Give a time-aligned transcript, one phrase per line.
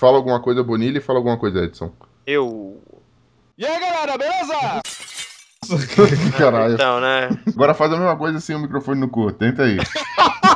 [0.00, 1.92] Fala alguma coisa, Bonilha, e fala alguma coisa, Edson.
[2.26, 2.82] Eu.
[3.58, 4.80] E aí, galera, beleza?
[6.38, 6.72] Caralho.
[6.72, 7.28] Então, né?
[7.46, 9.30] Agora faz a mesma coisa sem o microfone no cu.
[9.30, 9.76] Tenta aí.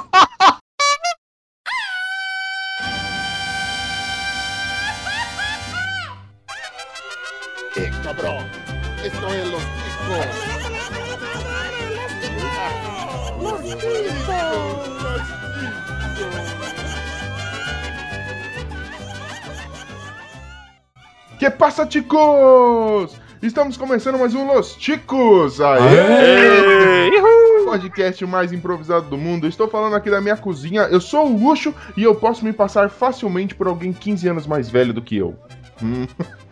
[21.44, 23.14] Que passa, ticos?
[23.42, 25.60] Estamos começando mais um Los Ticos!
[25.60, 27.10] Aê!
[27.10, 27.66] Uhul.
[27.66, 29.46] Podcast mais improvisado do mundo.
[29.46, 30.84] Estou falando aqui da minha cozinha.
[30.84, 34.70] Eu sou o Luxo e eu posso me passar facilmente por alguém 15 anos mais
[34.70, 35.36] velho do que eu.
[35.82, 36.06] Hum.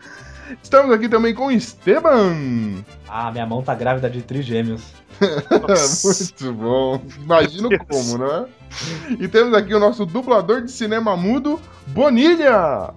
[0.62, 2.84] Estamos aqui também com Esteban.
[3.08, 4.82] Ah, minha mão tá grávida de trigêmeos.
[6.04, 7.00] Muito bom.
[7.18, 8.44] Imagino como, né?
[9.18, 12.92] E temos aqui o nosso dublador de cinema mudo, Bonilha.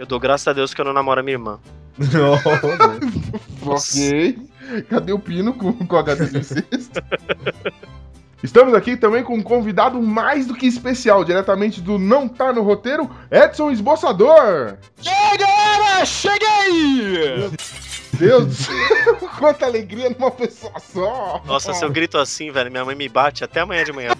[0.00, 1.60] Eu dou graças a Deus que eu não namoro a minha irmã.
[3.62, 4.38] Ok.
[4.88, 7.02] Cadê o Pino com, com HD de incesto?
[8.42, 12.62] Estamos aqui também com um convidado mais do que especial, diretamente do Não Tá no
[12.62, 14.78] Roteiro, Edson Esboçador.
[15.02, 17.50] E aí, galera, cheguei!
[18.14, 21.42] Deus do céu, quanta alegria numa pessoa só.
[21.44, 24.12] Nossa, se eu grito assim, velho, minha mãe me bate até amanhã de manhã.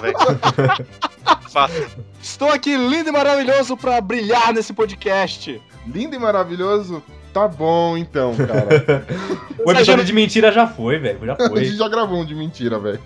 [0.00, 0.16] Velho.
[1.50, 1.72] Fato.
[2.20, 5.60] Estou aqui lindo e maravilhoso pra brilhar nesse podcast.
[5.86, 7.02] Lindo e maravilhoso.
[7.32, 9.06] Tá bom então, cara.
[9.64, 11.18] O episódio de mentira já foi, velho.
[11.26, 11.64] Já A gente foi.
[11.64, 13.00] já gravou um de mentira, velho.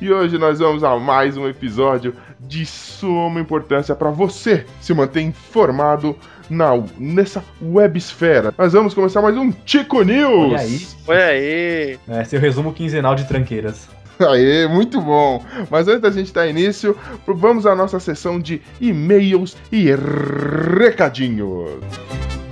[0.00, 5.20] E hoje nós vamos a mais um episódio de suma importância para você se manter
[5.20, 6.16] informado
[6.50, 8.52] na, nessa websfera.
[8.56, 10.52] Nós vamos começar mais um Tico News.
[10.52, 10.86] Olha aí.
[11.06, 11.98] Olha aí.
[12.08, 13.88] É, seu resumo quinzenal de tranqueiras.
[14.28, 15.44] Aê, muito bom.
[15.70, 19.86] Mas antes da gente dar início, vamos à nossa sessão de e-mails e
[20.78, 22.43] recadinhos.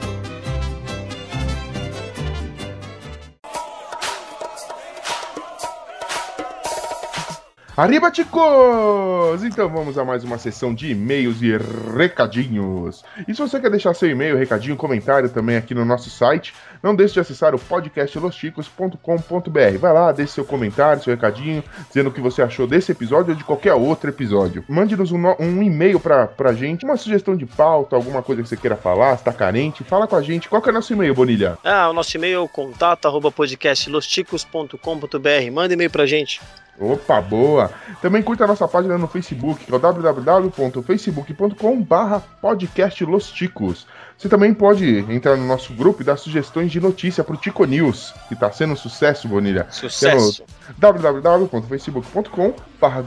[7.74, 9.42] Arriba, ticos!
[9.42, 11.56] Então vamos a mais uma sessão de e-mails e
[11.96, 13.02] recadinhos.
[13.26, 16.52] E se você quer deixar seu e-mail, recadinho, comentário também aqui no nosso site,
[16.82, 19.78] não deixe de acessar o podcastlosticos.com.br.
[19.80, 23.36] Vai lá, deixe seu comentário, seu recadinho, dizendo o que você achou desse episódio ou
[23.38, 24.62] de qualquer outro episódio.
[24.68, 28.56] Mande-nos um, um e-mail pra, pra gente, uma sugestão de pauta, alguma coisa que você
[28.58, 30.46] queira falar, se tá carente, fala com a gente.
[30.46, 31.56] Qual que é o nosso e-mail, Bonilha?
[31.64, 35.50] Ah, o nosso e-mail é contato arroba podcastlosticos.com.br.
[35.50, 36.38] Manda e-mail pra gente.
[36.78, 37.70] Opa, boa!
[38.00, 43.86] Também curta a nossa página no Facebook, que é o www.facebook.com.br podcastlosticos.
[44.16, 48.14] Você também pode entrar no nosso grupo e dar sugestões de notícia pro Tico News,
[48.28, 49.66] que tá sendo um sucesso, Bonilha.
[49.70, 50.44] Sucesso.
[50.78, 52.54] www.facebook.com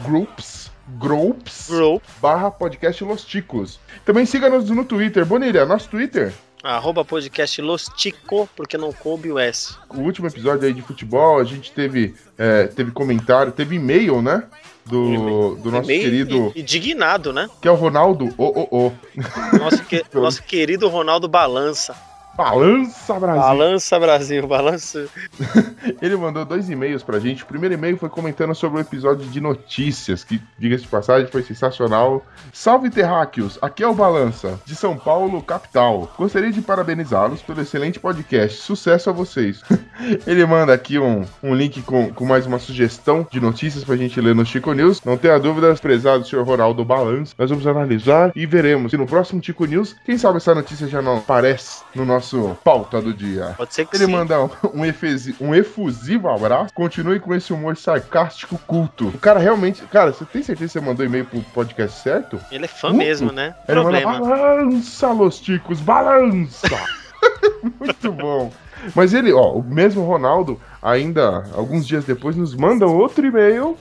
[0.03, 2.01] groups groups Bro.
[2.21, 3.79] barra podcast Los Ticos.
[4.05, 5.25] Também siga-nos no Twitter.
[5.25, 6.31] Bonilha, nosso Twitter.
[6.65, 9.75] Arroba podcast Lostico, porque não coube o S.
[9.89, 14.43] O último episódio aí de futebol, a gente teve, é, teve comentário, teve e-mail, né?
[14.85, 17.49] Do, do nosso querido, indignado, né?
[17.59, 18.93] que é o Ronaldo O O O.
[19.57, 21.95] Nosso, que- nosso querido Ronaldo Balança.
[22.35, 23.41] Balança Brasil.
[23.41, 25.05] Balança Brasil, balança.
[26.01, 27.43] Ele mandou dois e-mails pra gente.
[27.43, 31.43] O primeiro e-mail foi comentando sobre o episódio de notícias, que, diga-se de passagem, foi
[31.43, 32.25] sensacional.
[32.51, 36.11] Salve terráqueos, aqui é o Balança, de São Paulo, capital.
[36.17, 38.61] Gostaria de parabenizá-los pelo excelente podcast.
[38.61, 39.61] Sucesso a vocês.
[40.25, 44.19] Ele manda aqui um, um link com, com mais uma sugestão de notícias pra gente
[44.19, 45.03] ler no Chico News.
[45.03, 47.35] Não tenha dúvidas, prezado senhor Ronaldo Balança.
[47.37, 51.01] Nós vamos analisar e veremos se no próximo Chico News, quem sabe essa notícia já
[51.01, 52.24] não aparece no nosso
[52.63, 53.53] pauta do dia.
[53.57, 54.11] Pode ser que Ele sim.
[54.11, 54.37] manda
[54.73, 56.73] um, efesi- um efusivo abraço.
[56.73, 59.07] Continue com esse humor sarcástico culto.
[59.09, 59.83] O cara realmente.
[59.83, 62.39] Cara, você tem certeza que você mandou e-mail pro podcast certo?
[62.51, 62.99] Ele é fã Muito.
[63.05, 63.55] mesmo, né?
[63.67, 64.19] Ele manda Problema.
[64.19, 66.67] balança, los ticos, balança.
[67.79, 68.51] Muito bom.
[68.93, 73.75] Mas ele, ó, o mesmo Ronaldo, ainda alguns dias depois, nos manda outro e-mail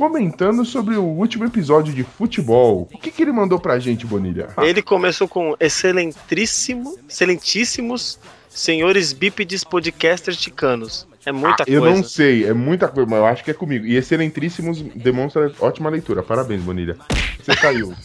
[0.00, 2.88] comentando sobre o último episódio de futebol.
[2.90, 4.48] O que, que ele mandou pra gente, Bonilha?
[4.56, 11.06] Ele começou com excelentíssimo, excelentíssimos senhores bípedes podcasters ticanos.
[11.26, 11.96] É muita Ah, eu coisa.
[11.96, 13.84] não sei, é muita coisa, mas eu acho que é comigo.
[13.86, 16.22] E excelentríssimos demonstra ótima leitura.
[16.22, 16.96] Parabéns, Bonilha.
[17.42, 17.94] Você caiu.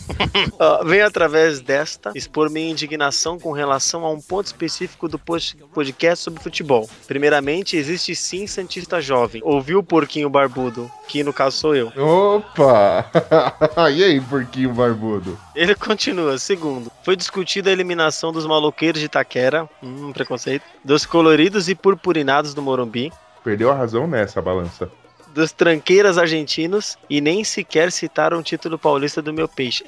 [0.59, 5.57] Ah, venho através desta expor minha indignação com relação a um ponto específico do post-
[5.73, 6.89] podcast sobre futebol.
[7.07, 9.41] Primeiramente, existe sim Santista Jovem.
[9.43, 11.91] Ouviu o porquinho barbudo, que no caso sou eu.
[11.97, 13.09] Opa!
[13.93, 15.37] e aí, porquinho barbudo?
[15.55, 16.37] Ele continua.
[16.37, 22.53] Segundo, foi discutida a eliminação dos maloqueiros de Itaquera, hum, preconceito, dos coloridos e purpurinados
[22.53, 23.13] do Morumbi,
[23.43, 24.89] Perdeu a razão nessa balança.
[25.29, 29.85] dos tranqueiras argentinos e nem sequer citaram o título paulista do meu peixe.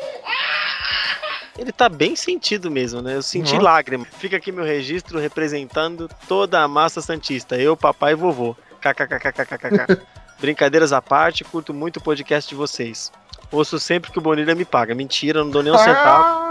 [1.57, 3.15] Ele tá bem sentido mesmo, né?
[3.15, 3.61] Eu senti Uhum.
[3.63, 4.05] lágrima.
[4.19, 7.55] Fica aqui meu registro representando toda a massa santista.
[7.57, 8.55] Eu, papai e vovô.
[8.79, 9.99] KKKKKKK.
[10.39, 13.11] Brincadeiras à parte, curto muito o podcast de vocês.
[13.51, 14.93] Ouço sempre que o Bonilha me paga.
[14.93, 16.45] Mentira, não dou nem um centavo.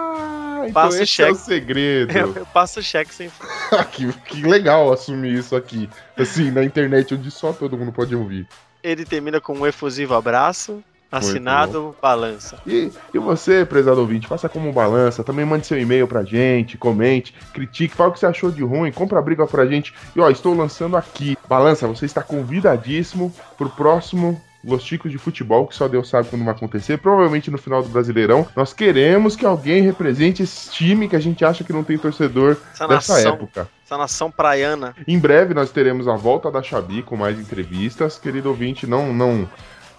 [0.69, 1.39] Então esse é o cheque.
[1.39, 2.13] segredo.
[2.17, 3.31] Eu, eu passo cheque sem
[3.93, 5.89] que, que legal assumir isso aqui.
[6.17, 8.47] Assim, na internet onde só todo mundo pode ouvir.
[8.83, 10.83] Ele termina com um efusivo abraço.
[11.11, 12.59] Assinado Balança.
[12.67, 16.77] E, e você, prezado ouvinte, faça como um balança, também mande seu e-mail pra gente,
[16.77, 19.95] comente, critique, fala o que você achou de ruim, compra a briga pra gente.
[20.15, 21.39] E ó, estou lançando aqui.
[21.49, 26.45] Balança, você está convidadíssimo pro próximo Los Chicos de Futebol, que só Deus sabe quando
[26.45, 28.47] vai acontecer, provavelmente no final do Brasileirão.
[28.57, 32.57] Nós queremos que alguém represente esse time que a gente acha que não tem torcedor
[32.75, 33.69] Essa dessa nação, época.
[33.85, 34.95] essa nação praiana.
[35.07, 38.19] Em breve nós teremos a volta da Xabi com mais entrevistas.
[38.19, 39.49] Querido ouvinte, não não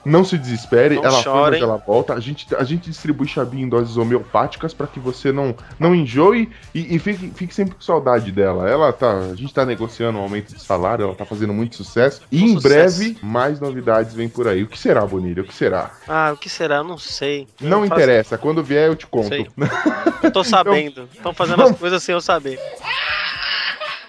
[0.06, 1.62] não se desespere, Não ela foi, mas chorem.
[1.62, 2.14] ela volta.
[2.14, 6.50] A gente, a gente distribui Xabi em doses homeopáticas para que você não, não enjoe
[6.74, 8.70] e, e fique, fique sempre com saudade dela.
[8.70, 12.22] Ela tá, a gente tá negociando um aumento de salário, ela tá fazendo muito sucesso.
[12.32, 13.00] E Um em sucesso.
[13.00, 14.64] breve mais novidades vêm por aí.
[14.64, 15.42] O que será, Bonilha?
[15.42, 15.92] O que será?
[16.08, 16.78] Ah, o que será?
[16.78, 17.48] Eu não sei.
[17.62, 19.28] Eu Não faço- interessa, quando vier eu te conto.
[19.28, 19.48] Sei.
[20.24, 21.08] Eu tô sabendo.
[21.14, 22.60] Estão fazendo as coisas sem eu saber.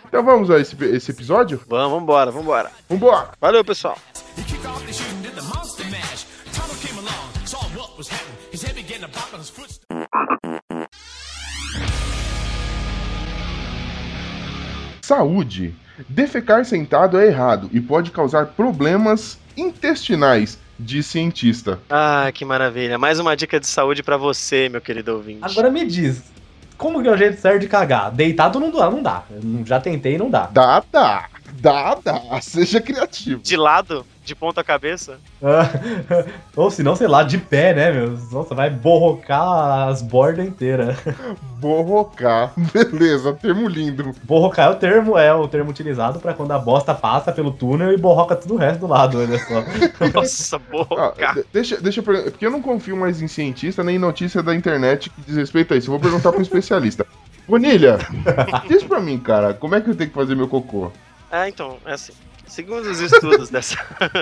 [0.08, 1.60] Então vamos a esse, esse episódio?
[1.68, 2.70] Vamos, vambora, vambora.
[2.88, 3.28] Vambora!
[3.38, 3.96] Valeu, pessoal.
[15.02, 15.74] Saúde.
[16.08, 21.80] Defecar sentado é errado e pode causar problemas intestinais, diz cientista.
[21.90, 22.98] Ah, que maravilha.
[22.98, 25.40] Mais uma dica de saúde pra você, meu querido ouvinte.
[25.42, 26.22] Agora me diz,
[26.76, 28.12] como que é o jeito certo de cagar?
[28.12, 29.24] Deitado não dá, não dá.
[29.30, 30.46] Eu já tentei e não dá.
[30.46, 31.28] Dá, dá.
[31.54, 32.20] Dá, dá.
[32.40, 33.42] Seja criativo.
[33.42, 35.18] De lado, de ponta cabeça.
[36.54, 38.16] Ou se não, sei lá, de pé, né, meu?
[38.30, 40.96] Nossa, vai borrocar as bordas inteiras.
[41.58, 42.52] Borrocar.
[42.72, 44.14] Beleza, termo lindo.
[44.22, 47.92] Borrocar é o termo, é o termo utilizado pra quando a bosta passa pelo túnel
[47.92, 49.64] e borroca tudo o resto do lado, olha só.
[50.14, 51.32] Nossa, Ah, boca.
[51.34, 54.40] de- deixa, deixa eu perguntar, porque eu não confio mais em cientista nem em notícia
[54.40, 55.88] da internet que diz respeito a isso.
[55.88, 57.04] Eu vou perguntar para um especialista.
[57.48, 57.98] Bonilha,
[58.68, 60.92] diz pra mim, cara, como é que eu tenho que fazer meu cocô?
[61.32, 62.12] Ah, então, é assim.
[62.48, 63.76] Segundo os estudos dessa,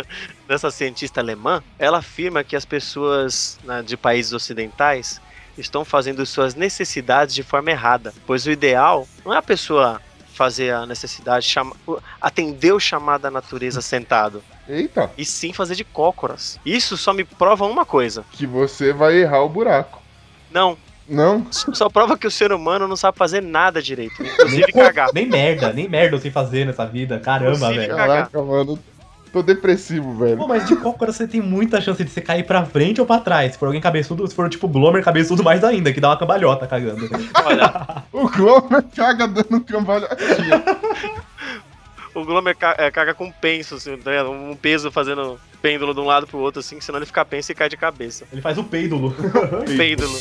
[0.46, 5.20] dessa cientista alemã, ela afirma que as pessoas né, de países ocidentais
[5.56, 8.12] estão fazendo suas necessidades de forma errada.
[8.26, 10.00] Pois o ideal não é a pessoa
[10.34, 11.74] fazer a necessidade, chama,
[12.20, 16.60] atender o chamado da natureza sentado, Eita, e sim fazer de cócoras.
[16.64, 18.22] Isso só me prova uma coisa.
[18.32, 20.02] que você vai errar o buraco.
[20.50, 20.76] Não,
[21.08, 21.46] Não?
[21.50, 25.10] só prova que o ser humano não sabe fazer nada direito, Nem, inclusive co- cagar.
[25.14, 27.18] nem merda, nem merda eu sei fazer nessa vida.
[27.20, 27.96] Caramba, Inclusive, velho.
[27.96, 28.16] Cagar.
[28.30, 28.78] Caraca, mano.
[29.32, 30.38] Tô depressivo, velho.
[30.38, 33.18] Pô, mas de cócora você tem muita chance de você cair pra frente ou pra
[33.18, 33.52] trás.
[33.52, 36.66] Se for alguém cabeçudo, se for tipo Glomer cabeçudo, mais ainda, que dá uma cambalhota
[36.66, 37.06] cagando.
[37.44, 40.64] Olha, O Glomer caga dando cambalhotinha.
[42.20, 46.26] o Glomer é, caga com penso, assim, tá um peso fazendo pêndulo de um lado
[46.26, 48.24] pro outro, assim, senão ele fica penso e cai de cabeça.
[48.32, 49.14] Ele faz o peidulo.
[49.76, 50.16] Pêndulo.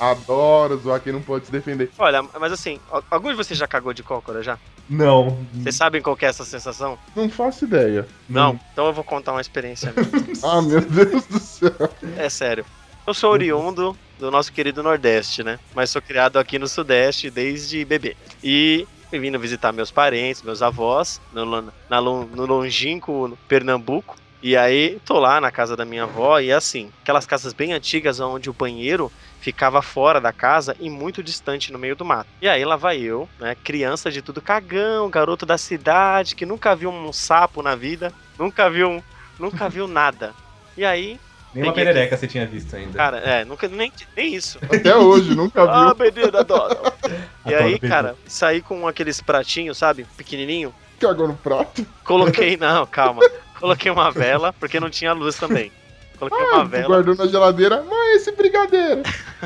[0.00, 1.90] Adoro zoar quem não pode se defender.
[1.98, 4.58] Olha, mas assim, al- algum de vocês já cagou de cócora já?
[4.88, 5.38] Não.
[5.54, 6.98] Vocês sabem qual que é essa sensação?
[7.14, 8.06] Não faço ideia.
[8.28, 8.58] Não?
[8.72, 9.92] Então eu vou contar uma experiência.
[10.42, 11.70] Ah, meu Deus do céu.
[12.18, 12.66] é sério.
[13.06, 15.58] Eu sou oriundo do nosso querido Nordeste, né?
[15.74, 18.14] Mas sou criado aqui no Sudeste desde bebê.
[18.42, 21.44] E vindo visitar meus parentes, meus avós, no,
[21.88, 24.16] na, no longínquo Pernambuco.
[24.42, 28.20] E aí, tô lá na casa da minha avó e assim, aquelas casas bem antigas
[28.20, 32.28] onde o banheiro ficava fora da casa e muito distante no meio do mato.
[32.42, 36.76] E aí lá vai eu, né, criança de tudo cagão, garoto da cidade que nunca
[36.76, 39.02] viu um sapo na vida, nunca viu,
[39.38, 40.34] nunca viu nada.
[40.76, 41.18] E aí,
[41.54, 42.92] Nem uma Peguei perereca você tinha visto ainda.
[42.98, 44.58] cara, é, nunca nem, nem isso.
[44.62, 46.04] Até hoje, nunca Ah, viu.
[46.12, 46.76] menino, adoro.
[47.46, 51.86] E aí, cara, saí com aqueles pratinhos, sabe, pequenininho, Cagou no prato.
[52.02, 53.20] coloquei, não, calma,
[53.60, 55.70] coloquei uma vela, porque não tinha luz também.
[56.18, 57.82] Coloquei uma Tu vela, guardou na geladeira.
[57.82, 59.02] Mãe, esse brigadeiro.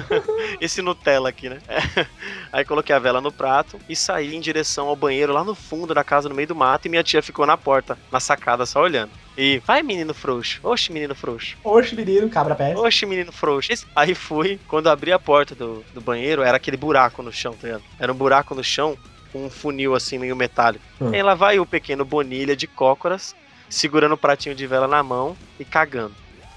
[0.60, 1.58] esse Nutella aqui, né?
[2.52, 5.94] Aí coloquei a vela no prato e saí em direção ao banheiro lá no fundo
[5.94, 8.82] da casa, no meio do mato, e minha tia ficou na porta, na sacada, só
[8.82, 9.10] olhando.
[9.36, 10.60] E vai, menino frouxo.
[10.64, 11.56] Oxe, menino frouxo.
[11.62, 12.76] Oxe, menino, cabra pé.
[12.76, 13.86] Oxe, menino frouxo.
[13.94, 17.68] Aí fui, quando abri a porta do, do banheiro, era aquele buraco no chão, tá
[17.68, 17.84] ligado?
[17.98, 18.98] Era um buraco no chão
[19.32, 20.84] com um funil assim, meio metálico.
[21.00, 21.10] Hum.
[21.12, 23.34] Aí lá vai o pequeno Bonilha de cócoras,
[23.68, 26.14] segurando o pratinho de vela na mão e cagando.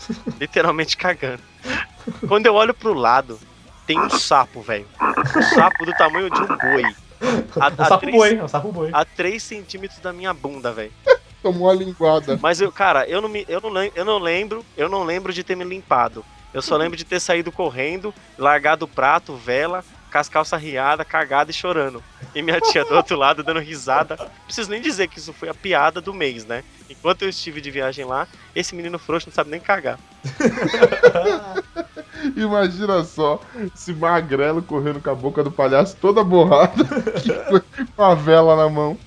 [0.40, 1.44] Literalmente cagando.
[2.28, 3.40] Quando eu olho pro lado,
[3.86, 4.88] tem um sapo, velho.
[5.36, 6.96] Um sapo do tamanho de um boi.
[7.60, 8.90] A, É o a sapo três- boi, é o sapo boi.
[8.92, 10.92] a 3 centímetros da minha bunda, velho.
[11.44, 12.38] Tomou a linguada.
[12.42, 15.44] Mas eu, cara, eu não, me, eu, não, eu não lembro, eu não lembro de
[15.44, 16.24] ter me limpado.
[16.54, 21.08] Eu só lembro de ter saído correndo, largado o prato, vela, com as calças riadas,
[21.08, 22.04] cagada e chorando.
[22.36, 24.18] E minha tia do outro lado dando risada.
[24.18, 26.64] Não preciso nem dizer que isso foi a piada do mês, né?
[26.90, 29.98] Enquanto eu estive de viagem lá, esse menino frouxo não sabe nem cagar.
[32.36, 33.40] Imagina só,
[33.74, 36.84] esse magrelo correndo com a boca do palhaço toda borrada,
[37.96, 38.98] com a vela na mão.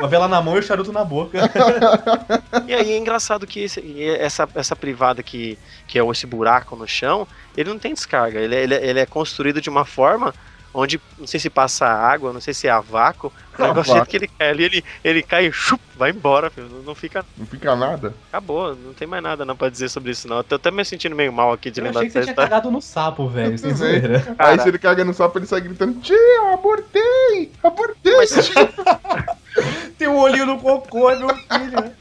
[0.00, 1.38] Uma vela na mão e o charuto na boca.
[2.66, 6.86] E aí é engraçado que esse- essa, essa privada que, que é esse buraco no
[6.86, 7.26] chão,
[7.56, 8.38] ele não tem descarga.
[8.40, 10.34] Ele, é- ele, é- ele é construído de uma forma
[10.72, 13.32] onde, não sei se passa água, não sei se é a vácuo.
[13.58, 14.06] O negócio vácuo.
[14.08, 16.68] que ele cai ali, ele, ele cai e chup, vai embora, filho.
[16.68, 17.24] Não- Não fica.
[17.36, 18.14] Não fica nada.
[18.28, 20.38] Acabou, não tem mais nada não pra dizer sobre isso, não.
[20.38, 22.34] Eu tô até me sentindo meio mal aqui de Eu lembrar achei que você tinha
[22.34, 23.76] cagado no sapo, velho, sem também.
[24.00, 24.34] zoeira.
[24.38, 27.52] Aí se ele caga no sapo, ele sai gritando: Tia, abortei!
[27.62, 28.16] Abortei!
[28.16, 28.30] Mas,
[29.98, 31.92] Tem um olhinho no cocô, meu filho.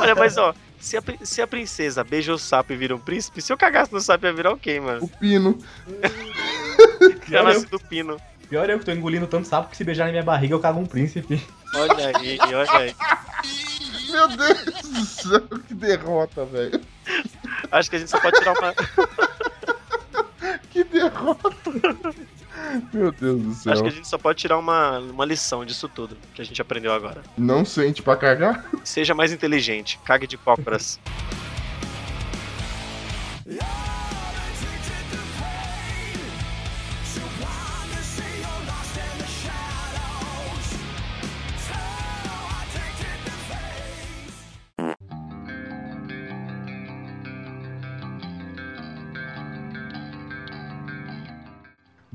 [0.00, 3.40] olha, mas ó, se a, se a princesa beija o sapo e vira um príncipe,
[3.42, 5.02] se eu cagasse no sapo ia virar o quê, mano?
[5.02, 5.58] O pino.
[7.28, 8.20] Nascer eu, do pino.
[8.48, 10.80] pior eu que tô engolindo tanto sapo que se beijar na minha barriga eu cago
[10.80, 11.42] um príncipe.
[11.74, 12.94] Olha aí, olha aí.
[14.10, 16.80] Meu Deus do céu, que derrota, velho.
[17.70, 18.74] Acho que a gente só pode tirar uma.
[20.70, 21.52] Que derrota.
[22.92, 23.72] Meu Deus do céu.
[23.72, 26.60] Acho que a gente só pode tirar uma, uma lição disso tudo que a gente
[26.60, 27.22] aprendeu agora.
[27.36, 28.66] Não sente pra cagar?
[28.84, 31.00] Seja mais inteligente, cague de cócoras.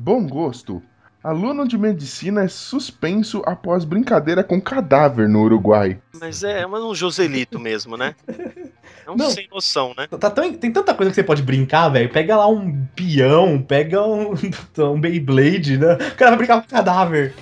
[0.08, 0.82] Bom gosto.
[1.22, 6.00] Aluno de medicina é suspenso após brincadeira com cadáver no Uruguai.
[6.22, 8.16] Mas é, é um Joselito mesmo, né?
[9.06, 9.30] É um Não.
[9.30, 10.08] sem noção, né?
[10.18, 12.10] Tá tão- tem tanta coisa que você pode brincar, velho.
[12.10, 14.32] Pega lá um peão, pega um,
[14.80, 15.96] um Beyblade, né?
[15.96, 17.34] O cara vai brincar com cadáver.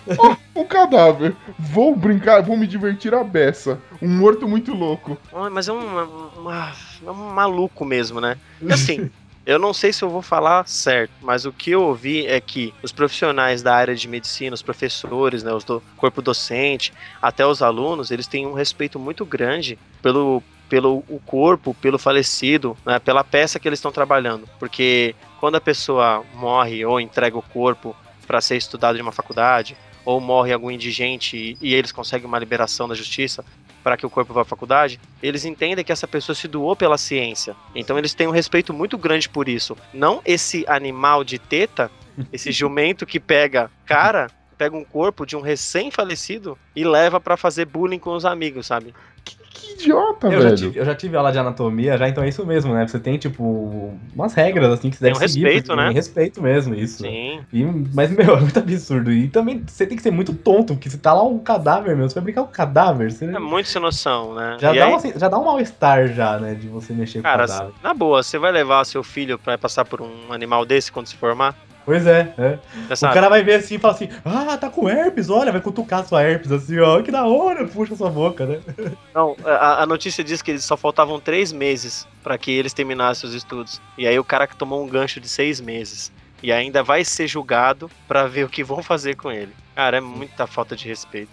[0.55, 1.36] Um cadáver.
[1.60, 3.77] Vou brincar, vou me divertir a beça.
[4.01, 5.19] Um morto muito louco.
[5.31, 6.72] Ah, Mas é um, uma-
[7.05, 8.36] é um maluco mesmo, né?
[8.60, 9.12] E assim,
[9.45, 12.73] eu não sei se eu vou falar certo, mas o que eu ouvi é que
[12.81, 17.61] os profissionais da área de medicina, os professores, né, os do corpo docente, até os
[17.61, 23.23] alunos, eles têm um respeito muito grande pelo, pelo o corpo, pelo falecido, né, pela
[23.23, 24.49] peça que eles estão trabalhando.
[24.57, 29.77] Porque quando a pessoa morre ou entrega o corpo para ser estudado em uma faculdade,
[30.03, 33.43] ou morre algum indigente e, e eles conseguem uma liberação da justiça,
[33.86, 36.98] para que o corpo vá à faculdade, eles entendem que essa pessoa se doou pela
[36.98, 37.56] ciência.
[37.75, 39.77] Então eles têm um respeito muito grande por isso.
[39.94, 41.92] Não esse animal de teta,
[42.34, 47.65] esse jumento que pega cara, pega um corpo de um recém-falecido e leva pra fazer
[47.65, 48.92] bullying com os amigos, sabe?
[49.25, 50.55] Que, que idiota, Eu já, velho.
[50.58, 52.88] tive, eu já tive aula de anatomia, já, então é isso mesmo, né?
[52.88, 55.44] Você tem, tipo, umas regras, assim, que você Tem deve um seguir.
[55.46, 55.86] respeito, né?
[55.88, 57.03] Tem respeito mesmo, isso.
[57.03, 57.41] Sim.
[57.51, 57.63] E,
[57.94, 59.12] mas, meu, é muito absurdo.
[59.12, 62.08] E também você tem que ser muito tonto, porque se tá lá um cadáver, meu,
[62.08, 64.58] você vai brincar com cadáver, você É muito sem noção, né?
[64.60, 67.24] já, E dá aí, uma, já dá um mal-estar já, né, de você mexer com
[67.24, 67.74] cara, cadáver.
[67.82, 71.15] na boa, você vai levar seu filho pra passar por um animal desse quando se
[71.15, 71.55] formar?
[71.86, 72.60] Pois é, é.
[72.89, 75.62] Você O cara vai ver assim e fala assim, ah, tá com herpes, olha, vai
[75.62, 78.60] cutucar sua herpes assim, ó, que da hora, puxa sua boca, né?
[79.13, 83.36] Não, a, a notícia diz que só faltavam três meses pra que eles terminassem os
[83.36, 83.80] estudos.
[83.98, 86.12] E aí o cara que tomou um gancho de seis meses.
[86.42, 89.54] E ainda vai ser julgado pra ver o que vão fazer com ele.
[89.75, 91.32] Cara, é muita falta de respeito.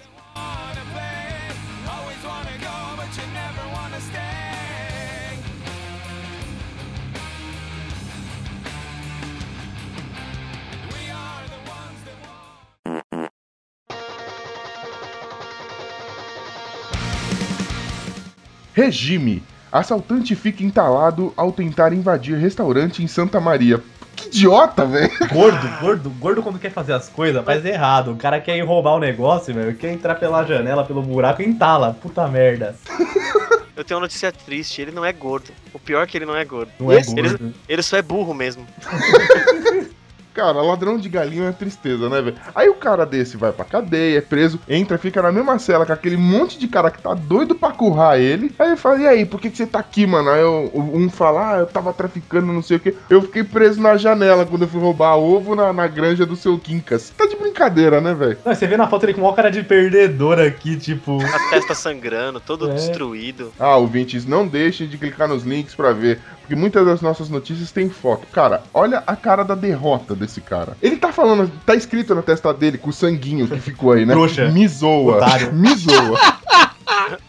[18.75, 19.43] Regime.
[19.71, 23.83] Assaltante fica entalado ao tentar invadir restaurante em Santa Maria.
[24.15, 25.11] Que idiota, velho.
[25.33, 28.13] Gordo, gordo, gordo quando quer fazer as coisas, faz errado.
[28.13, 31.47] O cara quer ir roubar o negócio, velho, quer entrar pela janela, pelo buraco e
[31.47, 31.97] entala.
[32.01, 32.77] Puta merda.
[33.75, 35.51] Eu tenho uma notícia triste, ele não é gordo.
[35.73, 36.71] O pior é que ele não é gordo.
[36.79, 37.55] Não é Esse- ele, gordo.
[37.67, 38.67] ele só é burro mesmo.
[40.35, 42.37] Cara, ladrão de galinha é tristeza, né, velho?
[42.55, 45.93] Aí o cara desse vai pra cadeia, é preso, entra, fica na mesma cela com
[45.93, 48.55] aquele monte de cara que tá doido pra currar ele.
[48.59, 50.31] Aí ele fala, e aí, por que, que você tá aqui, mano?
[50.31, 52.95] Aí eu- um fala, ah, eu tava traficando, não sei o que.
[53.11, 56.59] Eu fiquei preso na janela quando eu fui roubar ovo na, na granja do seu
[56.59, 57.11] Quincas.
[57.17, 58.39] Tá de brincadeira, né, velho?
[58.45, 61.19] Não, você vê na foto ele com uma cara de perdedor aqui, tipo.
[61.23, 62.75] A testa sangrando, todo É.
[62.75, 63.53] destruído.
[63.59, 66.21] Ah, ouvintes, não deixem de clicar nos links pra ver,
[66.53, 68.27] porque muitas das nossas notícias têm foto.
[68.31, 70.77] Cara, olha a cara da derrota desse cara.
[70.83, 74.13] Ele tá falando, tá escrito na testa dele com o sanguinho que ficou aí, né?
[74.13, 74.51] Trouxa.
[74.51, 75.17] Me zoa.
[75.17, 75.53] Otário.
[75.55, 76.21] Me zoa.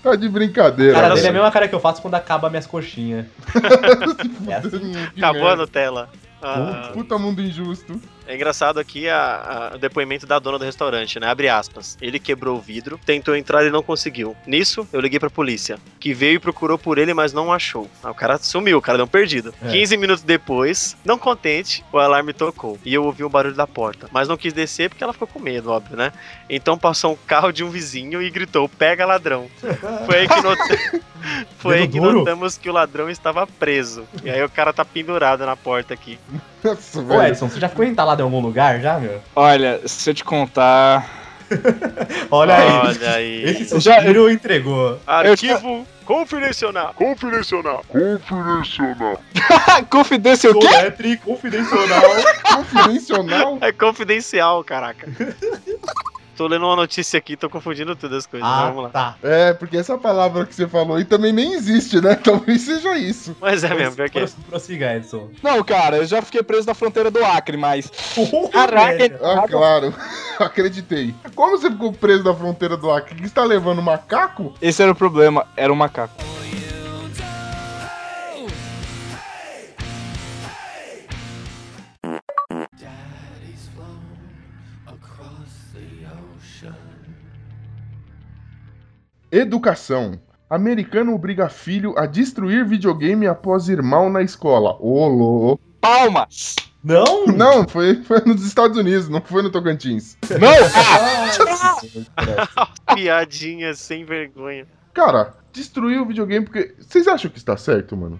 [0.03, 0.93] Tá de A brincadeira.
[0.93, 3.25] cara dele é a mesma cara que eu faço quando acaba minhas coxinhas.
[4.45, 4.91] É assim.
[5.17, 5.55] Acabou a.
[5.55, 6.09] Nutella.
[6.41, 7.99] Ah, Puta mundo injusto.
[8.27, 11.27] É engraçado aqui a- a- o depoimento da dona do restaurante, né?
[11.27, 11.97] Abre aspas.
[12.01, 14.35] Ele quebrou o vidro, tentou entrar e não conseguiu.
[14.47, 17.89] Nisso, eu liguei pra polícia, que veio e procurou por ele, mas não achou.
[18.03, 19.53] Ah, o cara sumiu, o cara deu um perdido.
[19.63, 19.69] É.
[19.71, 22.77] 15 minutos depois, não contente, o alarme tocou.
[22.85, 24.07] E eu ouvi o barulho da porta.
[24.11, 26.11] Mas não quis descer porque ela ficou com medo, óbvio, né?
[26.49, 29.47] Então passou um carro de um vizinho e gritou: pega ladrão.
[30.05, 30.59] Foi aí que, not...
[31.57, 32.19] Foi aí que duro?
[32.19, 34.05] notamos que o ladrão estava preso.
[34.23, 36.19] E aí o cara tá pendurado na porta aqui.
[36.63, 37.21] Nossa, Ô.
[37.23, 39.19] Edson, você já ficou entalado em algum lugar já, meu?
[39.35, 41.07] Olha, se eu te contar.
[42.31, 42.69] Olha aí.
[42.71, 43.43] Olha aí.
[43.43, 44.99] Esse Eu já- suspiro entregou.
[45.05, 46.93] Arquivo confidencial.
[46.95, 47.83] Confidencial.
[47.87, 49.21] Confidencial.
[49.89, 51.17] Confidência o quê?
[51.23, 51.79] Confidencial.
[52.43, 53.57] Confidencial?
[53.61, 55.07] É confidencial, caraca.
[56.35, 58.47] tô lendo uma notícia aqui, tô confundindo tudo as coisas.
[58.47, 58.89] Ah, Vamos lá.
[58.89, 59.15] tá.
[59.23, 62.15] É, porque essa palavra que você falou aí também nem existe, né?
[62.23, 63.35] Talvez seja isso.
[63.39, 64.21] Mas é mesmo, pior que é.
[64.21, 65.29] Pros- Prossiga, Edson.
[65.41, 67.91] Não, cara, eu já fiquei preso na fronteira do Acre, mas.
[68.51, 69.93] Caraca, Caraca, Ah, claro.
[70.39, 71.13] Acreditei.
[71.35, 73.15] Como você ficou preso na fronteira do Acre?
[73.15, 74.53] Que você tá levando macaco?
[74.61, 76.13] esse era o problema, era um macaco.
[89.33, 90.21] Educação.
[90.47, 94.77] Americano obriga filho a destruir videogame após ir mal na escola.
[94.79, 95.59] Ô, louco.
[95.81, 96.55] Palmas!
[96.83, 97.25] Não?
[97.25, 100.15] Não, foi, foi nos Estados Unidos, não foi no Tocantins.
[100.39, 100.53] Não!
[102.15, 104.67] Ah, Piadinha sem vergonha.
[104.93, 106.73] Cara, destruir o videogame porque.
[106.79, 108.19] Vocês acham que está certo, mano?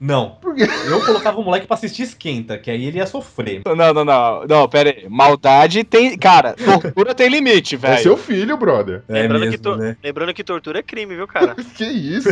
[0.00, 0.30] Não.
[0.40, 0.66] Por quê?
[0.86, 3.60] Eu colocava o moleque pra assistir esquenta, que aí ele ia sofrer.
[3.66, 4.46] não, não, não.
[4.48, 5.06] Não, pera aí.
[5.08, 6.16] Maldade tem.
[6.16, 8.02] Cara, tortura tem limite, É velho.
[8.02, 9.02] seu filho, brother.
[9.08, 9.96] É lembrando, mesmo, que to- né?
[10.02, 11.54] lembrando que tortura é crime, viu, cara?
[11.76, 12.28] Que isso?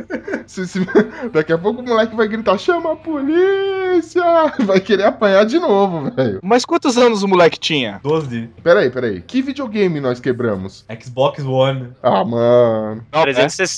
[0.46, 0.80] Se- se-
[1.32, 4.22] Daqui a pouco o moleque vai gritar: chama a polícia!
[4.60, 6.40] Vai querer apanhar de novo, velho.
[6.42, 8.00] Mas quantos anos o moleque tinha?
[8.02, 8.48] 12.
[8.62, 9.20] Peraí, peraí.
[9.20, 10.84] Que videogame nós quebramos?
[11.00, 11.90] Xbox One.
[12.02, 13.04] Ah, mano.
[13.12, 13.20] Não,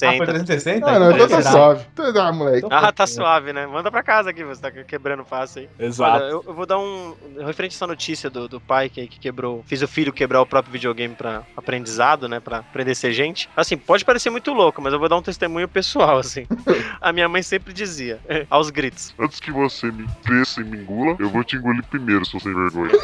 [0.01, 0.09] né?
[0.09, 0.81] Ah, foi 360.
[0.81, 0.87] 360?
[0.91, 1.85] Ah, não, então tá suave.
[1.95, 2.67] Tá, ah, moleque.
[2.71, 3.67] Ah, tá suave, né?
[3.67, 5.87] Manda pra casa aqui, você tá quebrando fácil aí.
[5.87, 6.25] Exato.
[6.25, 7.15] Olha, eu, eu vou dar um.
[7.45, 9.63] Referente a essa notícia do, do pai que, que quebrou.
[9.67, 12.41] Fiz o filho quebrar o próprio videogame pra aprendizado, né?
[12.41, 13.49] Pra aprender a ser gente.
[13.57, 16.47] Assim, pode parecer muito louco, mas eu vou dar um testemunho pessoal, assim.
[17.01, 19.15] A minha mãe sempre dizia, aos gritos.
[19.19, 22.55] Antes que você me cresça e me engula, eu vou te engolir primeiro, seu sem
[22.55, 22.93] vergonha.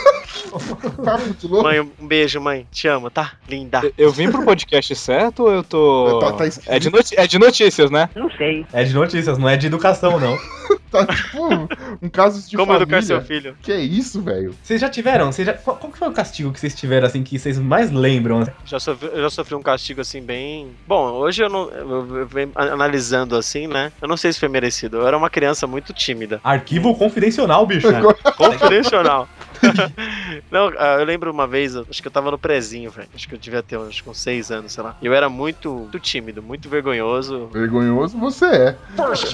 [1.05, 1.65] Tá muito louco.
[1.65, 2.67] Mãe, um beijo, mãe.
[2.71, 3.33] Te amo, tá?
[3.49, 3.81] Linda.
[3.83, 6.19] Eu- Eu vim pro podcast certo ou eu tô.
[6.21, 6.71] Tá- tá esquisito.
[6.71, 8.09] é, de noti- é de notícias, né?
[8.73, 10.39] É de notícias, não é de educação, não.
[10.91, 11.69] Tá tipo
[12.01, 12.83] um caso de Como família.
[12.85, 13.55] educar seu filho?
[13.61, 14.55] Que é isso, velho?
[14.63, 15.31] Vocês já tiveram?
[15.31, 15.53] Já...
[15.53, 18.47] Qual, foi o castigo que vocês tiveram, assim, que vocês mais lembram?
[18.65, 20.69] Já sofri, eu já sofri um castigo assim bem.
[20.87, 21.69] Bom, hoje eu não.
[21.71, 23.93] Eu, eu venho analisando assim, né?
[24.01, 24.97] Eu não sei se foi merecido.
[24.97, 26.41] Eu era uma criança muito tímida.
[26.43, 27.91] Arquivo confidencial, bicho.
[27.93, 28.01] né?
[28.39, 29.29] Confidencial.
[30.51, 33.09] não, ah, eu lembro uma vez, acho que eu tava no prezinho, velho.
[33.15, 34.97] Acho que eu devia ter uns com seis anos, sei lá.
[35.01, 37.47] E eu era muito, muito tímido, muito vergonhoso.
[37.53, 38.77] Vergonhoso você é.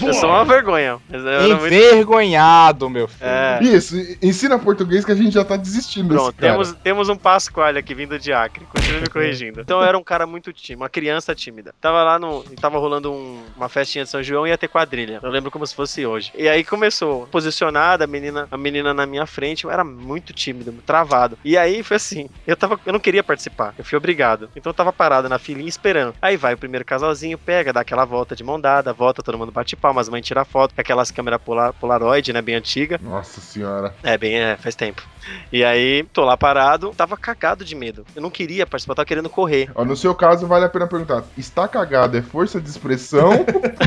[0.02, 0.98] Eu sou uma vergonha.
[1.08, 1.74] Mas eu era muito.
[1.74, 3.20] Envergonhado, meu filho.
[3.28, 7.76] É, Isso, ensina português que a gente já tá desistindo Pronto, temos, temos um Pascoal
[7.76, 8.64] aqui vindo de Acre.
[8.66, 9.60] Continua me corrigindo.
[9.60, 11.74] Então eu era um cara muito tímido, uma criança tímida.
[11.80, 12.42] Tava lá no.
[12.60, 15.20] Tava rolando um- uma festinha de São João e ia ter quadrilha.
[15.22, 16.32] Eu lembro como se fosse hoje.
[16.36, 20.72] E aí começou, posicionada, a menina, a menina na minha frente, eu era muito tímido,
[20.72, 21.38] muito travado.
[21.44, 22.78] E aí foi assim, eu tava.
[22.84, 24.48] Eu não queria participar, eu fui obrigado.
[24.54, 26.14] Então eu tava parado na filinha esperando.
[26.20, 29.52] Aí vai o primeiro casalzinho, pega, dá aquela volta de mão dada, volta, todo mundo
[29.52, 32.42] bate palmas, mãe tira foto, aquelas câmeras polar, Polaroid, né?
[32.42, 32.98] Bem antiga.
[33.02, 33.94] Nossa senhora.
[34.02, 35.02] É, bem, é, faz tempo.
[35.52, 38.04] E aí, tô lá parado, tava cagado de medo.
[38.14, 39.70] Eu não queria participar, eu tava querendo correr.
[39.74, 43.30] Ó, no seu caso, vale a pena perguntar: está cagado é força de expressão?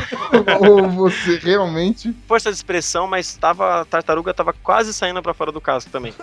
[0.61, 2.13] ou você realmente.
[2.27, 6.13] Força de expressão, mas tava, a tartaruga tava quase saindo pra fora do casco também.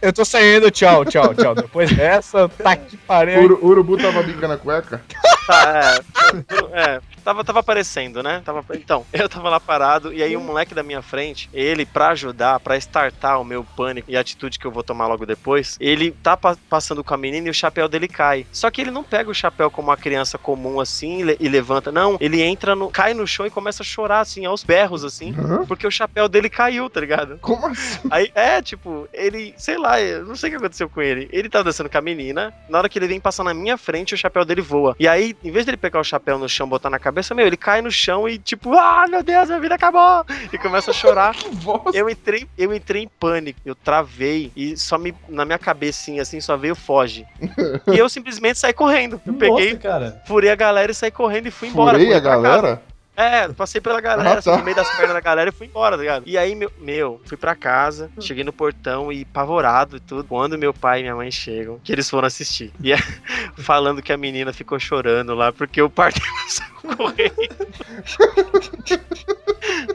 [0.00, 1.54] Eu tô saindo, tchau, tchau, tchau.
[1.54, 3.42] Depois dessa, tá que pariu.
[3.44, 5.00] Uru- urubu tava bicando a cueca?
[5.46, 5.94] Tá,
[6.72, 8.42] é, é, tava, tava aparecendo, né?
[8.44, 12.08] Tava, então, eu tava lá parado, e aí o moleque da minha frente, ele, pra
[12.10, 15.76] ajudar, pra startar o meu pânico e a atitude que eu vou tomar logo depois,
[15.80, 18.46] ele tá pa- passando com a menina e o chapéu dele cai.
[18.52, 21.92] Só que ele não pega o chapéu como uma criança comum assim e le- levanta.
[21.92, 22.90] Não, ele entra no.
[22.90, 25.32] cai no chão e começa a chorar, assim, aos berros, assim.
[25.38, 25.64] Hã?
[25.66, 27.38] Porque o chapéu dele caiu, tá ligado?
[27.40, 27.98] Como assim?
[28.10, 31.28] Aí, é, tipo, ele, sei lá, eu não sei o que aconteceu com ele.
[31.32, 34.14] Ele tá dançando com a menina, na hora que ele vem passar na minha frente,
[34.14, 34.94] o chapéu dele voa.
[34.98, 37.46] E aí, em vez dele pegar o chapéu no chão, botar na cabeça cabeça, meu,
[37.46, 40.24] ele cai no chão e tipo, ah, meu Deus, minha vida acabou!
[40.50, 41.36] E começa a chorar.
[41.92, 46.40] Eu entrei, eu entrei em pânico, eu travei e só me na minha cabecinha assim
[46.40, 47.26] só veio foge.
[47.92, 49.20] e eu simplesmente saí correndo.
[49.26, 50.22] Eu peguei, Nossa, cara.
[50.26, 51.98] furei a galera e saí correndo e fui embora.
[51.98, 52.82] Furei a galera?
[53.14, 54.38] É, passei pela galera, Ah, tá.
[54.38, 56.22] assim, no meio das pernas da galera e fui embora, tá ligado?
[56.26, 60.24] E aí, meu, meu, fui pra casa, cheguei no portão e pavorado e tudo.
[60.24, 62.72] Quando meu pai e minha mãe chegam, que eles foram assistir.
[62.82, 62.96] E é,
[63.58, 67.36] falando que a menina ficou chorando lá porque o parto saiu correndo.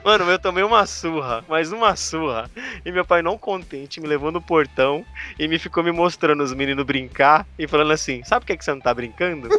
[0.04, 2.50] Mano, eu tomei uma surra, mas uma surra.
[2.86, 5.04] E meu pai, não contente, me levou no portão
[5.40, 8.64] e me ficou me mostrando os meninos brincar e falando assim: sabe por que, que
[8.64, 9.50] você não tá brincando?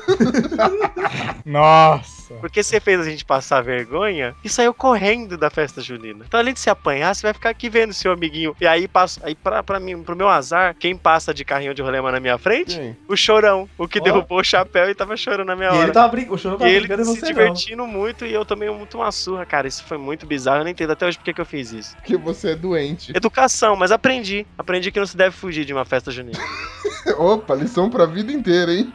[1.44, 2.17] Nossa.
[2.40, 6.24] Porque você fez a gente passar vergonha e saiu correndo da festa junina.
[6.26, 8.54] Então, além de se apanhar, você vai ficar aqui vendo seu amiguinho.
[8.60, 11.82] E aí, passa, aí pra, pra mim, pro meu azar, quem passa de carrinho de
[11.82, 12.76] rolema na minha frente?
[12.78, 12.96] Quem?
[13.08, 13.68] O chorão.
[13.78, 14.02] O que Ó.
[14.02, 15.82] derrubou o chapéu e tava chorando na minha E hora.
[15.84, 17.28] ele tava brincando, o chorão E tava ele brincando e se você não.
[17.32, 19.66] divertindo muito e eu tomei muito uma surra, cara.
[19.68, 20.58] Isso foi muito bizarro.
[20.60, 21.94] Eu não entendo até hoje porque que eu fiz isso.
[21.96, 23.12] Porque você é doente.
[23.16, 24.46] Educação, mas aprendi.
[24.56, 26.38] Aprendi que não se deve fugir de uma festa junina.
[27.16, 28.92] Opa, lição pra vida inteira, hein?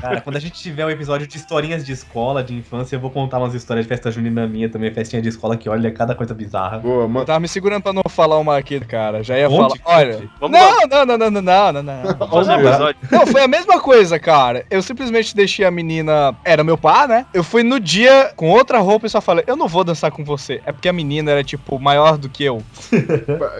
[0.00, 3.10] Cara, quando a gente tiver um episódio de historinhas de escola, de infância, eu vou
[3.10, 6.34] contar umas histórias de festa junina minha também, festinha de escola, que olha cada coisa
[6.34, 6.78] bizarra.
[6.78, 7.26] Boa, mano.
[7.26, 9.22] tava me segurando pra não falar uma aqui, cara.
[9.22, 9.98] Já ia Conte, falar.
[9.98, 10.30] Olha.
[10.40, 10.58] Vamos.
[10.58, 12.02] Não, não, não, não, não, não, não, não.
[12.18, 13.00] Vamos fazer episódio.
[13.10, 14.64] Não, foi a mesma coisa, cara.
[14.70, 16.34] Eu simplesmente deixei a menina.
[16.44, 17.26] Era meu pai, né?
[17.32, 20.24] Eu fui no dia com outra roupa e só falei: Eu não vou dançar com
[20.24, 20.60] você.
[20.64, 22.62] É porque a menina era, tipo, maior do que eu.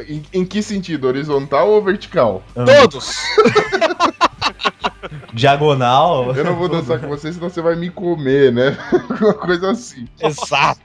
[0.09, 1.07] Em, em que sentido?
[1.07, 2.43] Horizontal ou vertical?
[2.55, 3.15] Todos!
[5.33, 6.35] Diagonal.
[6.35, 8.77] Eu não vou dançar com você, senão você vai me comer, né?
[9.21, 10.07] Uma coisa assim.
[10.21, 10.81] Exato.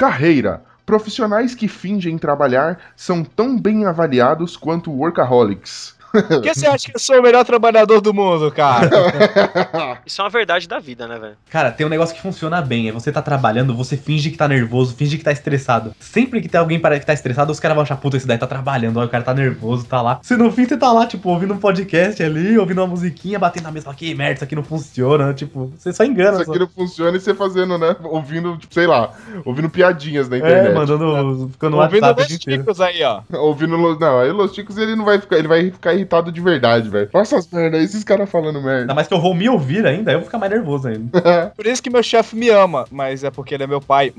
[0.00, 0.64] Carreira.
[0.86, 5.99] Profissionais que fingem trabalhar são tão bem avaliados quanto workaholics.
[6.12, 8.88] Por que você acha que eu sou o melhor trabalhador do mundo, cara?
[10.06, 11.34] Isso é uma verdade da vida, né, velho?
[11.50, 12.88] Cara, tem um negócio que funciona bem.
[12.88, 15.94] É você tá trabalhando, você finge que tá nervoso, finge que tá estressado.
[16.00, 18.38] Sempre que tem alguém para que tá estressado, os caras vão achar, puta, esse daí
[18.38, 20.18] tá trabalhando, ó, o cara tá nervoso, tá lá.
[20.22, 23.64] Você no fim, você tá lá, tipo, ouvindo um podcast ali, ouvindo uma musiquinha, batendo
[23.64, 25.32] na mesa, que merda, isso aqui não funciona.
[25.34, 26.36] Tipo, você só engana.
[26.36, 26.50] Isso só.
[26.52, 27.94] aqui não funciona e você fazendo, né?
[28.04, 29.12] Ouvindo, tipo, sei lá,
[29.44, 30.74] ouvindo piadinhas na É, internet.
[30.74, 31.48] mandando.
[31.52, 32.62] Ficando no Ouvindo WhatsApp o os dia inteiro.
[32.62, 33.20] chicos aí, ó.
[33.38, 33.76] Ouvindo.
[33.76, 35.36] Los- Não, aí Los Chicos ele não vai ficar.
[35.38, 37.08] Ele vai ficar irritado de verdade, velho.
[37.12, 38.94] Olha essas merda aí, esses caras falando Ainda merda.
[38.94, 41.18] mais que eu vou me ouvir ainda, eu vou ficar mais nervoso ainda.
[41.56, 44.12] Por isso que meu chefe me ama, mas é porque ele é meu pai.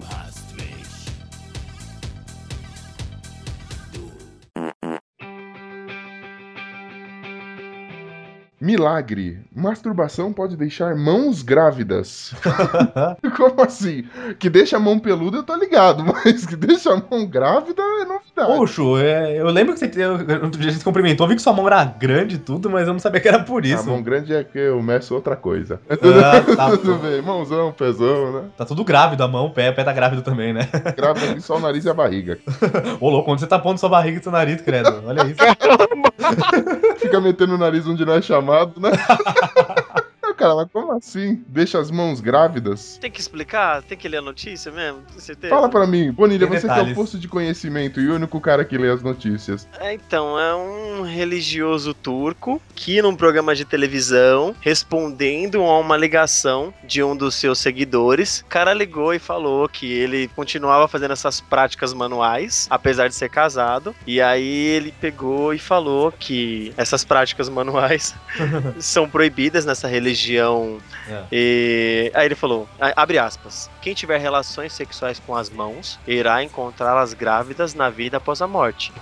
[8.61, 9.39] Milagre.
[9.55, 12.31] Masturbação pode deixar mãos grávidas.
[13.35, 14.05] Como assim?
[14.37, 18.05] Que deixa a mão peluda, eu tô ligado, mas que deixa a mão grávida é
[18.05, 18.57] novidade.
[18.57, 20.11] Poxa, é, eu lembro que você, eu,
[20.43, 22.69] outro dia a gente se cumprimentou, eu vi que sua mão era grande e tudo,
[22.69, 23.89] mas eu não sabia que era por a isso.
[23.89, 25.79] mão grande é que eu meço outra coisa.
[25.89, 25.97] Ah,
[26.55, 28.49] tá, Tudo bem, mãozão, pezão, né?
[28.55, 30.69] Tá tudo grávido a mão, o pé, o pé tá grávido também, né?
[30.95, 32.37] Grávida aqui só o nariz e a barriga.
[32.99, 35.01] Ô, louco, onde você tá pondo sua barriga e seu nariz, credo?
[35.03, 35.41] Olha isso.
[36.97, 38.91] Fica metendo o nariz onde não é chamado, né?
[40.41, 41.43] Cara, mas como assim?
[41.47, 42.97] Deixa as mãos grávidas?
[42.99, 43.83] Tem que explicar?
[43.83, 45.01] Tem que ler a notícia mesmo?
[45.11, 45.53] Tem certeza?
[45.53, 46.93] Fala pra mim, Bonilha, Tem você que é detalhes.
[46.93, 49.67] o posto de conhecimento e o único cara que lê as notícias.
[49.79, 56.73] É, então, é um religioso turco que num programa de televisão, respondendo a uma ligação
[56.83, 61.39] de um dos seus seguidores, o cara ligou e falou que ele continuava fazendo essas
[61.39, 67.47] práticas manuais, apesar de ser casado, e aí ele pegou e falou que essas práticas
[67.47, 68.15] manuais
[68.79, 70.30] são proibidas nessa religião.
[71.09, 71.23] É.
[71.31, 77.13] E aí ele falou, abre aspas, quem tiver relações sexuais com as mãos irá encontrá-las
[77.13, 78.91] grávidas na vida após a morte.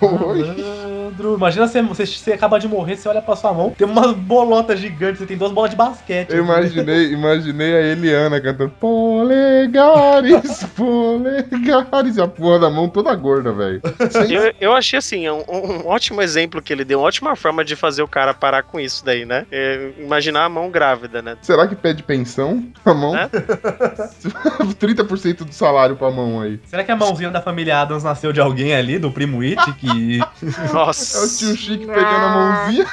[1.36, 4.78] Imagina você, você, você acaba de morrer, você olha pra sua mão, tem umas bolotas
[4.78, 6.30] gigantes, você tem duas bolas de basquete.
[6.30, 13.52] Eu imaginei, imaginei a Eliana cantando Polegares, polegares, e a porra da mão toda gorda,
[13.52, 13.80] velho.
[14.30, 17.74] Eu, eu achei assim, um, um ótimo exemplo que ele deu, uma ótima forma de
[17.74, 19.46] fazer o cara parar com isso daí, né?
[19.50, 21.36] É, imaginar a mão grávida, né?
[21.42, 23.12] Será que pede pensão a mão?
[23.12, 23.28] Né?
[24.80, 26.60] 30% do salário pra mão aí.
[26.66, 30.18] Será que a mãozinha da família Adams nasceu de alguém ali, do primo It, que...
[30.72, 31.18] Nossa.
[31.18, 32.86] É o tio Chique pegando a mãozinha,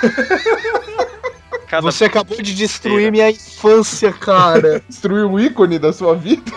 [1.68, 4.82] cada- Você acabou de destruir minha infância, cara.
[4.88, 6.52] destruiu o ícone da sua vida.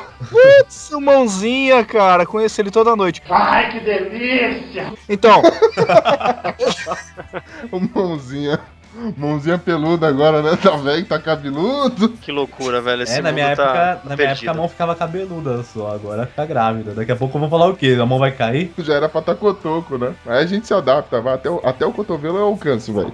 [0.68, 2.24] Seu mãozinha, cara.
[2.26, 3.20] Conheço ele toda noite.
[3.28, 4.92] Ai, que delícia!
[5.08, 5.42] Então,
[7.72, 8.60] O mãozinha.
[9.16, 10.56] Mãozinha peluda agora, né?
[10.60, 12.08] Tá velho, tá cabeludo.
[12.20, 13.02] Que loucura, velho.
[13.02, 14.50] Esse É, na minha mundo época, tá, na tá minha época perdido.
[14.50, 16.92] a mão ficava cabeluda só, agora fica grávida.
[16.92, 17.96] Daqui a pouco eu vou falar o quê?
[18.00, 18.72] A mão vai cair?
[18.78, 20.12] Já era pra tá cotoco, né?
[20.26, 23.12] Aí a gente se adapta, vai até o, até o cotovelo eu alcanço, velho.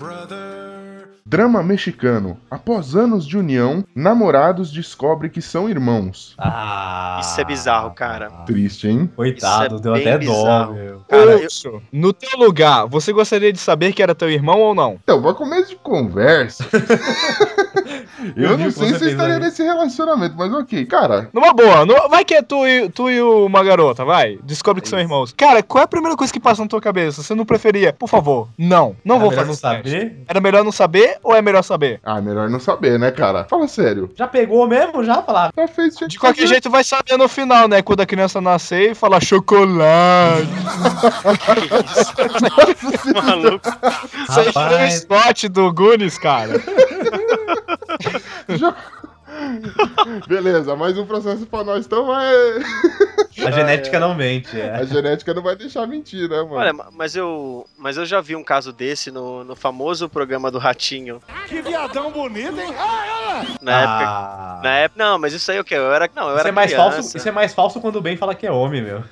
[0.00, 0.99] brother.
[1.30, 2.36] Drama mexicano.
[2.50, 6.34] Após anos de união, namorados descobrem que são irmãos.
[6.36, 7.20] Ah.
[7.22, 8.28] Isso é bizarro, cara.
[8.46, 9.08] Triste, hein?
[9.14, 10.74] Coitado, é deu até bizarro.
[10.74, 11.00] dó, meu.
[11.08, 14.98] Cara, eu- no teu lugar, você gostaria de saber que era teu irmão ou não?
[15.04, 16.64] Então, pra começo de conversa.
[18.36, 19.40] eu vi não sei se eu estaria aí.
[19.40, 20.84] nesse relacionamento, mas ok.
[20.86, 24.36] Cara, Numa boa, no- vai que é tu e, tu e uma garota, vai.
[24.42, 25.32] Descobre que são irmãos.
[25.32, 27.22] Cara, qual é a primeira coisa que passa na tua cabeça?
[27.22, 27.92] Você não preferia?
[27.92, 28.96] Por favor, não.
[29.04, 30.24] Não Era vou fazer não saber.
[30.26, 32.00] Era melhor não saber ou é melhor saber?
[32.04, 33.44] ah, melhor não saber, né, cara?
[33.44, 34.10] Fala sério.
[34.14, 35.02] Já pegou mesmo?
[35.04, 35.50] Já falar.
[35.56, 37.82] Já fez De que qualquer jeito vai saber no final, né?
[37.82, 40.48] Quando a criança nascer e falar chocolate.
[43.14, 43.68] Maluco.
[44.28, 44.90] Isso aí foi o.
[44.90, 46.60] Scott do Goonies, cara.
[48.48, 48.74] Já-
[50.26, 52.34] Beleza, mais um processo pra nós, então vai.
[53.46, 54.74] A genética não mente, é.
[54.74, 56.54] A genética não vai deixar mentir, né, mano?
[56.56, 60.50] Olha, ma- mas eu, mas eu já vi um caso desse no, no famoso programa
[60.50, 61.22] do Ratinho.
[61.48, 62.74] Que viadão bonito, hein?
[63.62, 64.04] Na época.
[64.08, 64.60] Ah.
[64.62, 65.04] Na época.
[65.04, 65.74] Não, mas isso aí o quê?
[65.74, 66.08] Eu era.
[66.14, 66.92] Não, eu Isso era é, mais criança.
[66.92, 69.02] falso, isso é mais falso quando o bem fala que é homem, meu.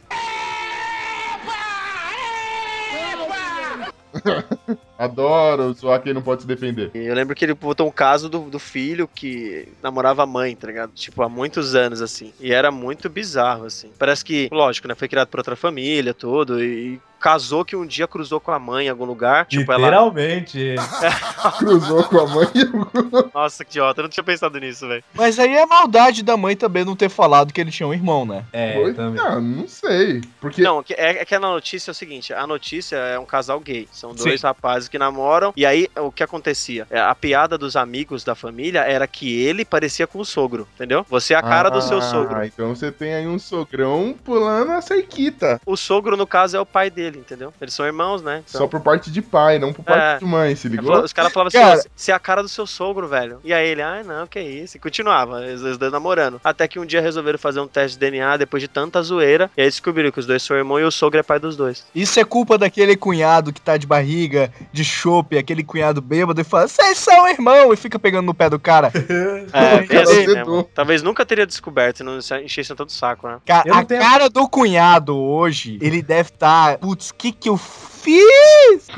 [4.99, 6.91] Adoro zoar quem não pode se defender.
[6.93, 10.67] Eu lembro que ele botou um caso do, do filho que namorava a mãe, tá
[10.67, 10.93] ligado?
[10.93, 12.33] Tipo, há muitos anos, assim.
[12.41, 13.91] E era muito bizarro, assim.
[13.99, 14.95] Parece que, lógico, né?
[14.95, 16.63] Foi criado por outra família, tudo.
[16.63, 19.47] E casou que um dia cruzou com a mãe em algum lugar.
[19.47, 19.81] Tipo, ela.
[19.83, 20.75] Literalmente.
[21.59, 23.35] Cruzou com a mãe e.
[23.35, 25.03] Nossa, que idiota, eu não tinha pensado nisso, velho.
[25.15, 28.25] Mas aí é maldade da mãe também não ter falado que ele tinha um irmão,
[28.25, 28.45] né?
[28.53, 28.95] É, Foi?
[28.95, 29.23] também.
[29.25, 30.21] Ah, não sei.
[30.41, 30.63] Porque.
[30.63, 33.61] Não, que- é, é que na notícia é o seguinte: a notícia é um casal
[33.61, 33.89] gay.
[33.93, 35.53] São dois rapazes que namoram.
[35.57, 36.87] E aí, o que acontecia?
[36.91, 41.07] É, A piada dos amigos da família era que ele parecia com o sogro, entendeu?
[41.09, 42.37] Você é a cara do seu sogro.
[42.37, 45.61] Ah, então você tem aí um sogrão pulando a cerquita.
[45.65, 47.53] O sogro, no caso, é o pai dele, entendeu?
[47.61, 48.43] Eles são irmãos, né?
[48.49, 50.19] Então- Só por parte de pai, não por parte É.
[50.19, 51.01] de mãe, se ligou?
[51.03, 53.41] Os caras falavam assim, Cara- "Ó, você é a cara do seu sogro, velho.
[53.45, 54.77] E aí ele, ah, não, que isso.
[54.77, 56.41] E continuava, os dois namorando.
[56.43, 59.51] Até que um dia resolveram fazer um teste de DNA depois de tanta zoeira.
[59.57, 61.85] E aí descobriram que os dois são irmãos e o sogro é pai dos dois.
[61.95, 66.45] Isso é culpa daquele cunhado que tá de barriga, de chope, aquele cunhado bêbado e
[66.45, 68.91] fala, vocês são irmão, e fica pegando no pé do cara.
[69.53, 70.65] É, bem assim mesmo.
[70.75, 73.39] Talvez nunca teria descoberto e não se enchesse tanto o saco, né?
[73.47, 77.57] Cara, a tenho- cara do cunhado hoje, ele deve estar, tá, putz, que que eu
[77.57, 78.89] fiz?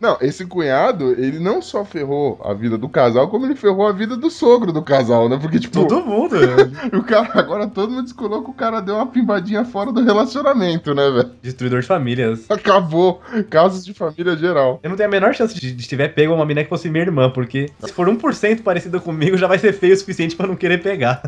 [0.00, 3.92] Não, esse cunhado, ele não só ferrou a vida do casal, como ele ferrou a
[3.92, 5.38] vida do sogro do casal, né?
[5.40, 6.36] Porque, tipo, Todo mundo.
[6.92, 10.94] o cara, agora todo mundo descolou que o cara deu uma pimbadinha fora do relacionamento,
[10.94, 11.30] né, velho?
[11.40, 12.50] Destruidor de famílias.
[12.50, 13.22] Acabou.
[13.48, 14.80] Casos de família geral.
[14.82, 17.04] Eu não tenho a menor chance de, de tiver pego uma mina que fosse minha
[17.04, 20.56] irmã, porque se for 1% parecida comigo, já vai ser feio o suficiente pra não
[20.56, 21.22] querer pegar.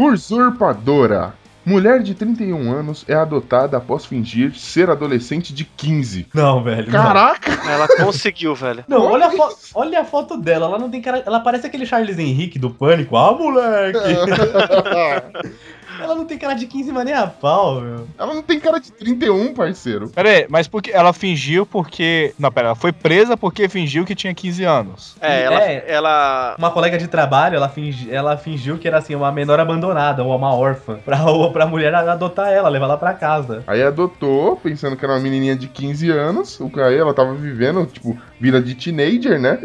[0.00, 1.34] Usurpadora.
[1.62, 6.26] Mulher de 31 anos é adotada após fingir ser adolescente de 15.
[6.32, 6.90] Não, velho.
[6.90, 7.02] não.
[7.02, 7.52] Caraca!
[7.70, 8.82] Ela conseguiu, velho.
[8.88, 9.30] Não, olha a,
[9.74, 10.66] olha a foto dela.
[10.66, 11.22] Ela não tem cara.
[11.26, 13.14] Ela parece aquele Charles Henrique do pânico.
[13.14, 13.98] Ah, moleque!
[16.02, 18.06] ela não tem cara de 15, mas nem a pau, meu.
[18.18, 20.08] Ela não tem cara de 31, parceiro.
[20.10, 22.34] Pera aí, mas porque ela fingiu porque...
[22.38, 25.16] Não, pera, ela foi presa porque fingiu que tinha 15 anos.
[25.20, 25.84] É, ela, É.
[25.88, 26.54] ela.
[26.58, 30.34] Uma colega de trabalho, ela, fingi- ela fingiu que era assim, uma menor abandonada ou
[30.36, 30.98] uma órfã.
[31.04, 33.62] Pra, ou pra mulher adotar ela, levar ela pra casa.
[33.66, 36.60] Aí adotou, pensando que era uma menininha de 15 anos.
[36.60, 39.58] O cara, ela tava vivendo, tipo, vida de teenager, né?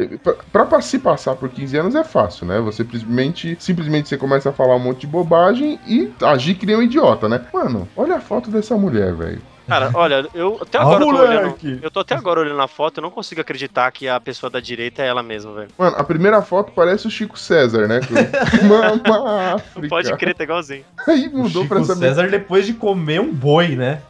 [0.52, 2.60] Pra se passar por 15 anos é fácil, né?
[2.60, 6.76] Você simplesmente, simplesmente você começa a falar um monte de bobagem e agir que nem
[6.76, 7.46] um idiota, né?
[7.54, 9.42] Mano, olha a foto dessa mulher, velho.
[9.68, 11.58] Cara, olha, eu até Ah, agora tô olhando.
[11.82, 14.60] Eu tô até agora olhando a foto, eu não consigo acreditar que a pessoa da
[14.60, 15.70] direita é ela mesma, velho.
[15.78, 18.00] Mano, a primeira foto parece o Chico César, né?
[18.68, 19.88] Mama África.
[19.88, 20.86] Pode crer, tá igualzinho.
[21.08, 24.02] Aí mudou Chico pra essa César depois de comer um boi, né?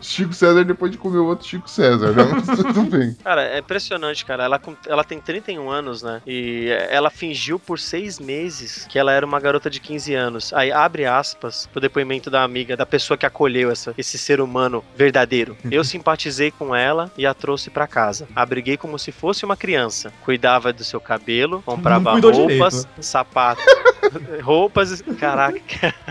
[0.00, 2.24] Chico César depois de comer o outro Chico César, né?
[2.46, 3.16] Mas tudo bem.
[3.22, 4.44] Cara, é impressionante, cara.
[4.44, 6.20] Ela, ela tem 31 anos, né?
[6.26, 10.52] E ela fingiu por seis meses que ela era uma garota de 15 anos.
[10.52, 14.83] Aí abre aspas pro depoimento da amiga, da pessoa que acolheu essa, esse ser humano
[14.96, 15.56] verdadeiro.
[15.70, 18.28] Eu simpatizei com ela e a trouxe pra casa.
[18.34, 20.12] Abriguei como se fosse uma criança.
[20.24, 23.64] Cuidava do seu cabelo, comprava roupas, sapatos,
[24.42, 25.02] roupas.
[25.18, 25.94] Caraca.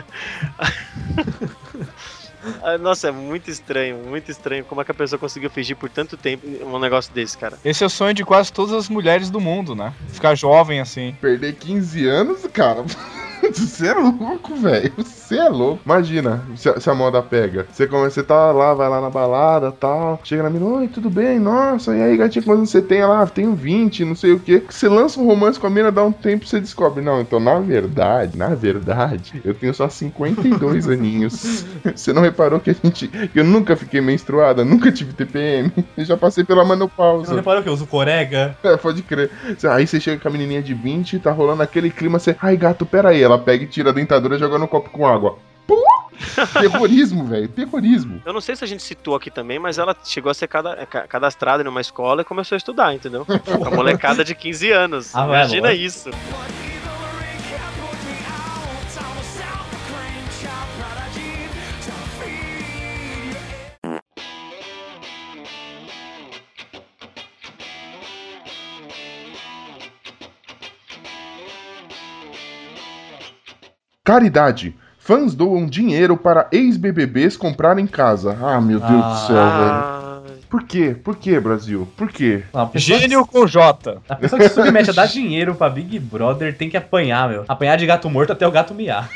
[2.61, 4.65] Ah, Nossa, é muito estranho, muito estranho.
[4.65, 7.57] Como é que a pessoa conseguiu fingir por tanto tempo um negócio desse, cara?
[7.63, 9.93] Esse é o sonho de quase todas as mulheres do mundo, né?
[10.09, 11.15] Ficar jovem assim.
[11.21, 12.83] Perder 15 anos, cara.
[13.53, 14.93] Você é louco, velho.
[15.33, 15.81] Você é louco.
[15.85, 17.65] Imagina se a, se a moda pega.
[17.71, 20.19] Você, come, você tá lá, vai lá na balada tal.
[20.23, 21.39] Chega na mina, oi, tudo bem?
[21.39, 23.25] Nossa, e aí, gatinho, quando você tem lá?
[23.25, 24.63] Tenho 20, não sei o que.
[24.69, 27.03] Você lança um romance com a mina, dá um tempo você descobre.
[27.03, 31.65] Não, então, na verdade, na verdade, eu tenho só 52 aninhos.
[31.95, 33.07] Você não reparou que a gente.
[33.07, 35.71] que eu nunca fiquei menstruada, nunca tive TPM.
[35.97, 37.35] Eu já passei pela Você não menopausa.
[37.35, 38.55] reparou que eu uso corega?
[38.63, 39.31] É, pode crer.
[39.71, 42.35] Aí você chega com a menininha de 20, tá rolando aquele clima, você.
[42.41, 43.21] Ai, gato, pera aí.
[43.21, 45.22] Ela pega e tira a dentadura e joga no copo com água.
[45.31, 45.81] Pô!
[46.59, 47.47] Terrorismo, velho.
[47.47, 48.21] Terrorismo.
[48.25, 50.85] Eu não sei se a gente citou aqui também, mas ela chegou a ser cada-
[50.85, 53.25] ca- cadastrada numa escola e começou a estudar, entendeu?
[53.65, 55.15] A molecada de 15 anos.
[55.15, 55.85] Ah, Imagina lógico.
[55.85, 56.09] isso.
[74.03, 74.75] Caridade.
[75.05, 78.37] Fãs doam dinheiro para ex-BBBs comprarem casa.
[78.41, 79.43] Ah, meu Deus do céu, velho.
[79.43, 80.95] Ah, Por quê?
[81.03, 81.85] Por quê, Brasil?
[81.97, 82.43] Por quê?
[82.53, 83.95] Não, Gênio com J.
[83.95, 87.27] Que, a pessoa que se submete a dar dinheiro pra Big Brother tem que apanhar,
[87.27, 87.43] meu.
[87.49, 89.09] Apanhar de gato morto até o gato miar.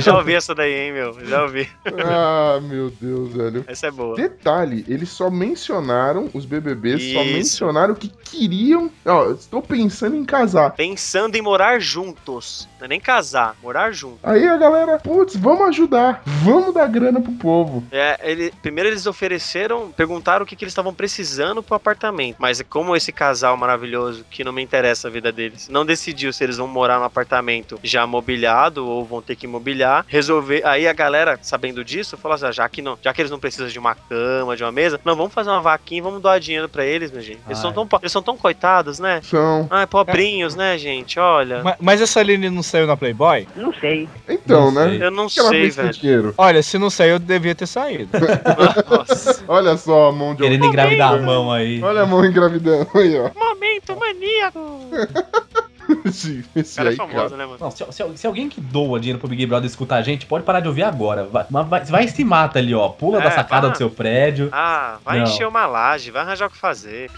[0.00, 1.16] Já ouvi essa daí, hein, meu?
[1.26, 1.68] Já ouvi.
[2.04, 3.64] Ah, meu Deus, velho.
[3.66, 4.16] Essa é boa.
[4.16, 7.32] Detalhe, eles só mencionaram, os BBBs só Isso.
[7.32, 8.90] mencionaram que queriam.
[9.04, 10.72] Ó, estou pensando em casar.
[10.72, 12.68] Pensando em morar juntos.
[12.78, 14.18] Não é nem casar, morar junto.
[14.22, 16.22] Aí a galera, putz, vamos ajudar.
[16.42, 17.84] Vamos dar grana pro povo.
[17.92, 22.36] É, ele, primeiro eles ofereceram, perguntaram o que, que eles estavam precisando pro apartamento.
[22.38, 26.42] Mas como esse casal maravilhoso, que não me interessa a vida deles, não decidiu se
[26.42, 27.51] eles vão morar no apartamento
[27.82, 30.62] já mobiliado ou vão ter que mobiliar, resolver.
[30.64, 33.38] Aí a galera, sabendo disso, falou assim: ah, já que não, já que eles não
[33.38, 36.68] precisam de uma cama, de uma mesa, não, vamos fazer uma vaquinha vamos doar dinheiro
[36.68, 37.40] pra eles, minha gente.
[37.46, 37.74] Eles são Ai.
[37.74, 39.20] tão, po- eles são tão coitados, né?
[39.22, 39.66] São.
[39.70, 41.18] Ai, pobrinhos, né, gente?
[41.18, 41.62] Olha.
[41.62, 43.46] Ma- Mas essa Aline não saiu na Playboy?
[43.56, 44.08] Não sei.
[44.28, 44.90] Então, Não né?
[44.90, 45.06] sei.
[45.06, 46.34] Eu não que sei, velho.
[46.36, 48.10] Olha, se não saiu, eu devia ter saído.
[48.90, 49.42] Nossa.
[49.48, 51.82] Olha só a mão de Querendo engravidar a mão aí.
[51.82, 53.30] Olha a mão engravidando aí, ó.
[53.38, 54.80] Momento maníaco.
[56.12, 57.36] Esse, esse O cara é aí, famoso, cara.
[57.36, 57.58] né, mano?
[57.60, 60.44] Não, se, se- se alguém que doa dinheiro pro Big Brother escutar a gente, pode
[60.44, 61.24] parar de ouvir agora.
[61.24, 62.88] Vai, mas vai, vai e se mata ali, ó.
[62.90, 63.70] Pula É, da sacada vai.
[63.72, 64.48] do seu prédio.
[64.52, 65.24] Ah, vai Não.
[65.24, 67.10] encher uma laje, vai arranjar o que fazer.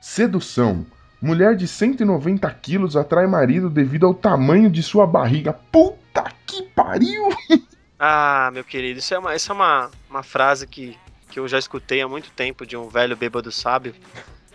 [0.00, 0.86] Sedução.
[1.20, 5.52] Mulher de 190 quilos atrai marido devido ao tamanho de sua barriga.
[5.52, 7.28] Puta que pariu!
[8.06, 10.94] Ah, meu querido, isso é uma, isso é uma, uma frase que,
[11.30, 13.94] que eu já escutei há muito tempo de um velho bêbado sábio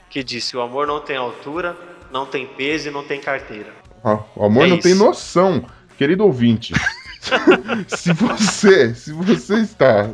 [0.10, 1.76] que disse: O amor não tem altura,
[2.12, 3.74] não tem peso e não tem carteira.
[4.04, 5.04] Ó, o amor É não tem isso.
[5.04, 5.66] noção,
[5.98, 6.74] querido ouvinte.
[7.88, 10.10] se você, se você está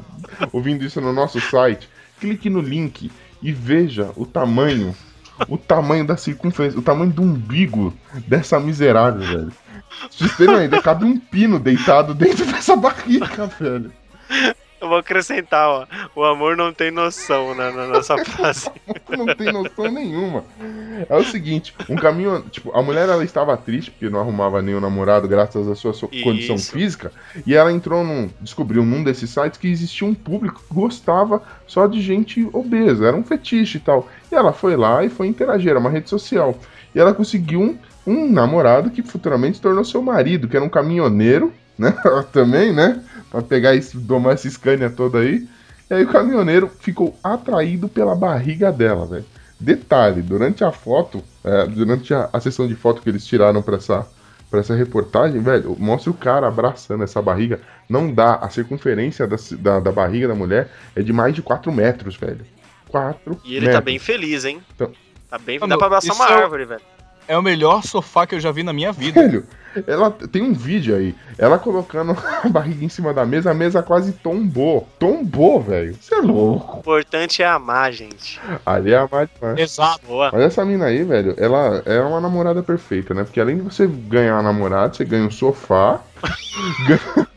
[0.53, 1.89] ouvindo isso no nosso site,
[2.21, 4.95] clique no link e veja o tamanho,
[5.47, 7.93] o tamanho da circunferência, o tamanho do umbigo
[8.27, 9.51] dessa miserável, velho.
[10.09, 13.91] Vocês terem ideia, cabe um pino deitado dentro dessa barriga, velho.
[14.79, 15.87] Eu vou acrescentar, ó.
[16.15, 18.69] O amor não tem noção na, na nossa frase.
[19.09, 20.43] não tem noção nenhuma.
[21.09, 24.79] É o seguinte, um caminhão, tipo, a mulher ela estava triste porque não arrumava nenhum
[24.79, 26.23] namorado graças à sua Isso.
[26.23, 27.11] condição física,
[27.45, 31.87] e ela entrou num, descobriu num desses sites que existia um público que gostava só
[31.87, 34.09] de gente obesa, era um fetiche e tal.
[34.31, 36.57] E ela foi lá e foi interagir, era uma rede social.
[36.93, 40.69] E ela conseguiu um, um namorado que futuramente se tornou seu marido, que era um
[40.69, 41.93] caminhoneiro, né?
[42.31, 43.01] Também, né?
[43.29, 45.47] Pra pegar esse, domar essa Scania toda aí.
[45.89, 49.25] E aí o caminhoneiro ficou atraído pela barriga dela, velho.
[49.59, 53.77] Detalhe, durante a foto, é, durante a, a sessão de foto que eles tiraram pra
[53.77, 54.05] essa,
[54.51, 57.59] pra essa reportagem, velho, mostra o cara abraçando essa barriga.
[57.89, 61.71] Não dá, a circunferência da, da, da barriga da mulher é de mais de 4
[61.71, 62.45] metros, velho.
[62.89, 63.75] 4 E ele metros.
[63.75, 64.61] tá bem feliz, hein?
[64.75, 64.91] Então-
[65.29, 65.57] Tá bem.
[65.59, 66.81] Mano, Dá pra abraçar uma é árvore, velho.
[67.27, 69.21] É o melhor sofá que eu já vi na minha vida.
[69.21, 69.45] Velho,
[69.87, 73.83] ela tem um vídeo aí, ela colocando a barriga em cima da mesa, a mesa
[73.83, 74.87] quase tombou.
[74.97, 75.95] Tombou, velho.
[75.99, 76.77] Você é louco.
[76.77, 78.39] O importante é amar, gente.
[78.65, 79.59] Ali é a mais demais.
[79.59, 80.05] Exato.
[80.05, 80.29] Boa.
[80.31, 83.23] Mas essa mina aí, velho, ela é uma namorada perfeita, né?
[83.23, 85.99] Porque além de você ganhar uma namorada, você ganha um sofá,
[86.87, 87.27] ganha,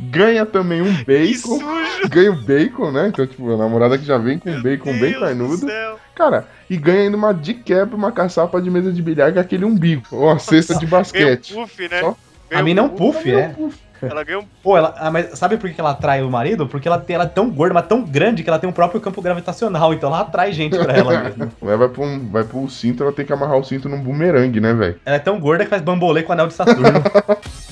[0.00, 1.58] ganha também um Que bacon.
[1.58, 2.08] sujo!
[2.08, 3.08] Ganha o bacon, né?
[3.08, 5.56] Então, tipo, a namorada que já vem com bacon bem Deus do carnudo.
[5.58, 5.98] céu.
[6.14, 9.64] Cara, e ganha ainda uma de quebra, uma caçapa de mesa de bilhar com aquele
[9.64, 10.02] umbigo.
[10.10, 11.54] Ou uma cesta de basquete.
[11.54, 12.00] um puff, né?
[12.00, 12.16] Só-
[12.52, 13.54] A mina é um puff, é.
[14.00, 16.68] Ela ganhou um Pô, ela, ah, mas sabe por que que ela atrai o marido?
[16.68, 19.00] Porque ela, tem, ela é tão gorda, mas tão grande que ela tem um próprio
[19.00, 21.50] campo gravitacional, então ela atrai gente pra ela mesmo.
[21.60, 24.60] Vai, vai, pro, um- vai pro cinto, ela tem que amarrar o cinto num bumerangue,
[24.60, 25.00] né, velho?
[25.04, 26.84] Ela é tão gorda que faz bambolê com o anel de Saturno.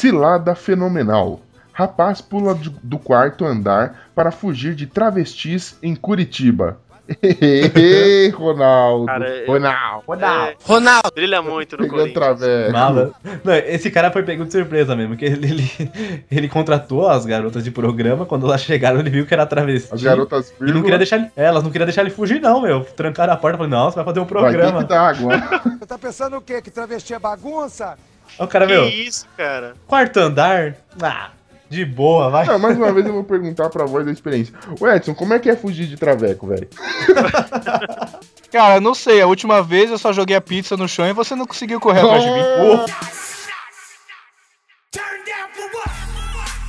[0.00, 1.40] Cilada fenomenal.
[1.74, 6.78] Rapaz pula do quarto andar para fugir de travestis em Curitiba.
[8.34, 9.04] Ronaldo.
[9.06, 10.04] Cara, eu- Ronaldo.
[10.24, 11.10] É, Ronaldo.
[11.14, 12.72] brilha muito no Pegou Corinthians.
[12.72, 13.10] Nada.
[13.44, 15.92] Não, esse cara foi pego de surpresa mesmo, que ele, ele,
[16.30, 19.92] ele contratou as garotas de programa, quando elas chegaram ele viu que era travesti.
[19.92, 22.62] As garotas E não queria deixar ele, é, elas não queriam deixar ele fugir não,
[22.62, 22.84] meu.
[22.84, 24.82] Trancaram a porta e falaram, não, você vai fazer um Vai ter programa.
[24.82, 25.32] que dar água.
[25.78, 26.62] Você tá pensando o quê?
[26.62, 27.98] Que travesti é bagunça?
[28.38, 29.74] Aí o cara, Que meu, isso, cara?
[29.86, 31.30] quarto andar, ah,
[31.68, 32.46] de boa, vai.
[32.46, 34.54] Não, mais uma vez eu vou perguntar pra voz da experiência.
[34.80, 36.68] Ô Edson, como é que é fugir de traveco, velho?
[38.50, 41.36] Cara, não sei, a última vez eu só joguei a pizza no chão e você
[41.36, 42.40] não conseguiu correr atrás de mim.
[42.40, 42.84] Oh!
[44.90, 45.70] Turn down for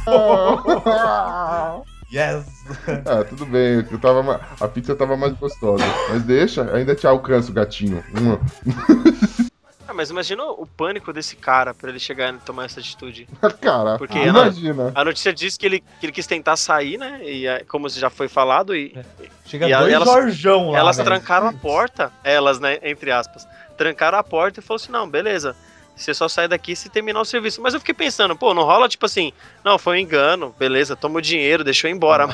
[0.05, 1.87] what?
[2.13, 2.45] Yes.
[3.05, 3.85] Ah, tudo bem.
[3.89, 5.83] Eu tava, ma- a pizza tava mais gostosa.
[6.09, 8.03] Mas deixa, ainda te alcanço, gatinho.
[8.15, 8.37] Hum.
[9.91, 13.27] Ah, mas imagina o pânico desse cara pra ele chegar e tomar essa atitude.
[13.59, 14.91] Cara, Porque imagina.
[14.95, 17.19] A notícia diz que ele, que ele quis tentar sair, né?
[17.23, 18.95] E é, como já foi falado, e
[19.45, 20.79] Chega E dois elas- Jorjão lá.
[20.79, 21.09] elas velho.
[21.09, 23.45] trancaram a porta, elas, né, entre aspas,
[23.77, 25.55] trancaram a porta e falou assim, não, beleza,
[25.95, 27.61] você só sai daqui se terminar o serviço.
[27.61, 29.31] Mas eu fiquei pensando, pô, não rola tipo assim,
[29.63, 32.27] não, foi um engano, beleza, toma o dinheiro, deixou eu ir embora.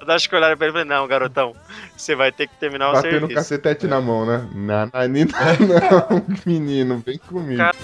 [0.00, 1.54] Eu acho que olharam pra ele e falei, não, garotão,
[1.96, 3.34] você vai ter que terminar o Batendo o serviço.
[3.34, 4.48] cacetete na mão, né?
[4.52, 5.32] Na, Nina,
[6.10, 7.58] não, menino, vem comigo.
[7.58, 7.76] Cara-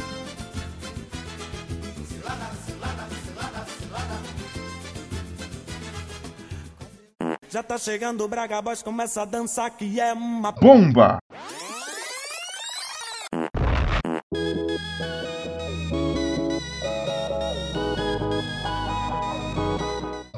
[7.48, 11.18] Já tá chegando o Braga Boys, começa a dançar que é uma Bomba!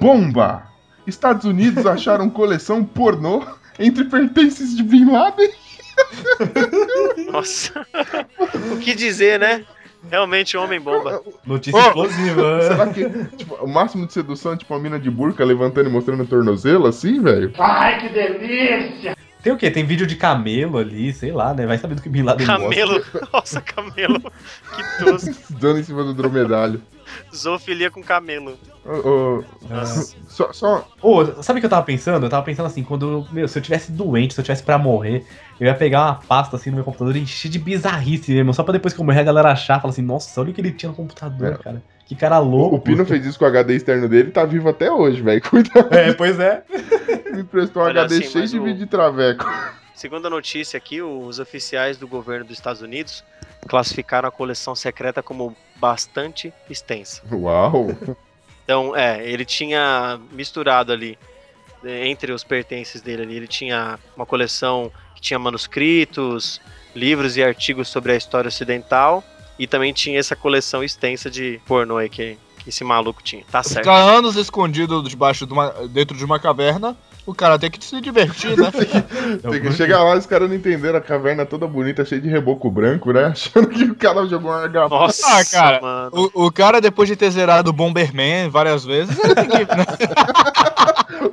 [0.07, 0.63] Bomba!
[1.05, 3.45] Estados Unidos acharam coleção pornô
[3.77, 5.51] entre pertences de Bin Laden.
[7.33, 7.85] Nossa,
[8.73, 9.65] o que dizer, né?
[10.09, 11.21] Realmente, homem bomba.
[11.45, 12.63] Notícia Ô, explosiva.
[12.63, 15.93] Será que tipo, o máximo de sedução é tipo a mina de burca levantando e
[15.93, 17.53] mostrando o tornozelo assim, velho?
[19.43, 19.73] Tem o quê?
[19.73, 21.67] Tem vídeo de camelo ali, sei lá, né?
[21.67, 22.63] Vai saber do que Bin Laden gosta.
[22.63, 25.35] Camelo, nossa, camelo, que tosco.
[25.59, 26.81] Dando em cima do dromedário.
[27.35, 28.59] Zoofilia com camelo.
[28.85, 30.17] Ô, ô, Nossa.
[30.29, 32.25] só, só, Ô, sabe o que eu tava pensando?
[32.27, 35.27] Eu tava pensando assim, quando, meu, se eu tivesse doente, se eu tivesse pra morrer,
[35.59, 38.63] eu ia pegar uma pasta assim no meu computador e encher de bizarrice mesmo, só
[38.63, 40.71] pra depois que eu morrer a galera achar, falar assim, nossa, olha o que ele
[40.73, 41.57] tinha no computador, É.
[41.63, 41.83] cara.
[42.07, 42.77] Que cara louco.
[42.77, 45.43] o Pino fez isso com o HD externo dele e tá vivo até hoje, velho.
[45.51, 46.63] Cuidado, É, pois é.
[47.33, 49.45] me emprestou um Olha, HD assim, cheio de o- vídeo de traveco.
[49.97, 53.25] Segundo a notícia aqui, os oficiais do governo dos Estados Unidos
[53.67, 57.23] classificaram a coleção secreta como bastante extensa.
[57.33, 57.89] Uau!
[58.63, 61.17] Então, é, ele tinha misturado ali,
[61.83, 66.61] eh, entre os pertences dele ali, ele tinha uma coleção que tinha manuscritos,
[66.95, 69.25] livros e artigos sobre a história ocidental,
[69.59, 73.45] e também tinha essa coleção extensa de pornô aí que, que esse maluco tinha.
[73.51, 73.85] Tá certo.
[73.85, 76.95] Ficar anos escondido debaixo de uma, dentro de uma caverna,
[77.27, 78.71] o cara tem que se divertir, né?
[79.51, 82.29] Tem que chegar lá e os caras não entenderam a caverna toda bonita, cheia de
[82.29, 83.27] reboco branco, né?
[83.35, 84.95] Achando que o cara jogou um argamassa.
[84.97, 86.11] Nossa, Ah, cara, mano.
[86.35, 89.77] O, o cara, depois de ter zerado o Bomberman várias vezes, ele tem que.
[89.77, 89.87] né?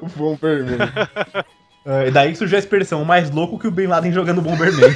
[0.02, 0.92] O bom vermelho.
[1.86, 4.96] É, E daí surgiu a expressão mais louco que o Bin Laden jogando Bomberman.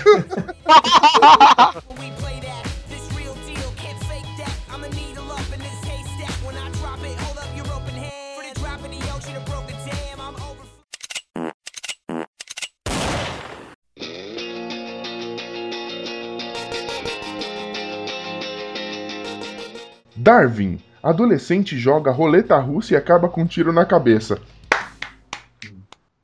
[20.31, 20.77] Darwin.
[21.01, 24.37] Adolescente joga roleta russa e acaba com um tiro na cabeça.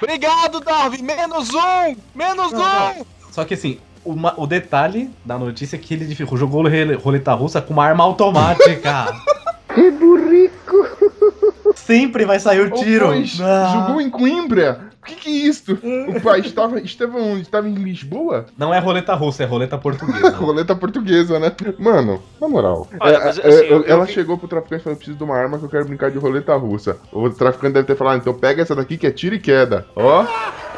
[0.01, 1.01] Obrigado, Darwin!
[1.01, 1.95] Menos um!
[2.14, 3.06] Menos um!
[3.32, 7.62] Só que assim, uma- o detalhe da notícia é que ele jogou role- roleta russa
[7.62, 9.06] com uma arma automática.
[11.76, 13.07] Sempre vai sair o tiro.
[13.07, 13.71] pois, Ah.
[13.88, 14.91] Jogou em Coimbra?
[15.01, 15.78] O que que é isso?
[16.15, 17.41] O pai estava, estava onde?
[17.41, 18.45] Estava em Lisboa?
[18.57, 20.30] Não é roleta russa, é roleta portuguesa.
[20.38, 21.51] Roleta portuguesa, né?
[21.78, 22.88] Mano, na moral.
[23.01, 25.17] Olha, é, mas, é, assim, eu- eu ela vi- chegou pro traficante e falou: preciso
[25.17, 26.97] de uma arma que eu quero brincar de roleta russa.
[27.11, 29.86] O traficante deve ter falado: então pega essa daqui que é tiro e queda.
[29.95, 30.24] Ó,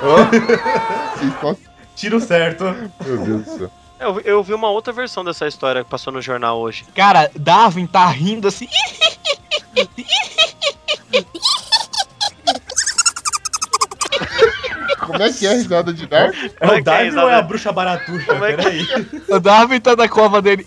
[0.02, 1.56] ó.
[1.96, 2.64] Tiro certo.
[3.06, 3.72] Meu Deus do céu.
[4.00, 6.84] Eu, eu vi uma outra versão dessa história que passou no jornal hoje.
[6.94, 8.68] Cara, Darwin tá rindo assim.
[15.06, 16.34] Como é que é a risada de Dark?
[16.36, 18.26] É é o que é, Darwin ou é a bruxa baratuxa?
[18.26, 18.86] Como é que- Peraí.
[19.30, 20.66] O Darwin tá na cova dele.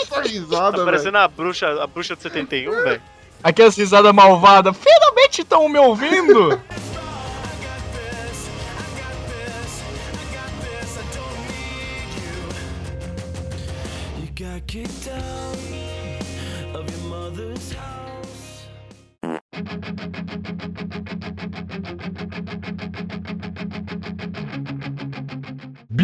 [0.00, 3.02] Essa risada, Tá parecendo a bruxa, a bruxa de 71, velho.
[3.42, 4.74] Aquelas risadas malvadas.
[4.76, 6.60] Finalmente estão me ouvindo.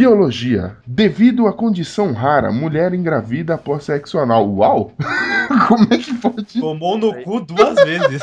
[0.06, 0.76] Biologia.
[0.84, 4.52] Devido à condição rara, mulher engravida após sexo anal.
[4.52, 4.92] Uau!
[5.68, 6.60] Como é que pode?
[6.60, 8.20] Tomou no cu duas vezes.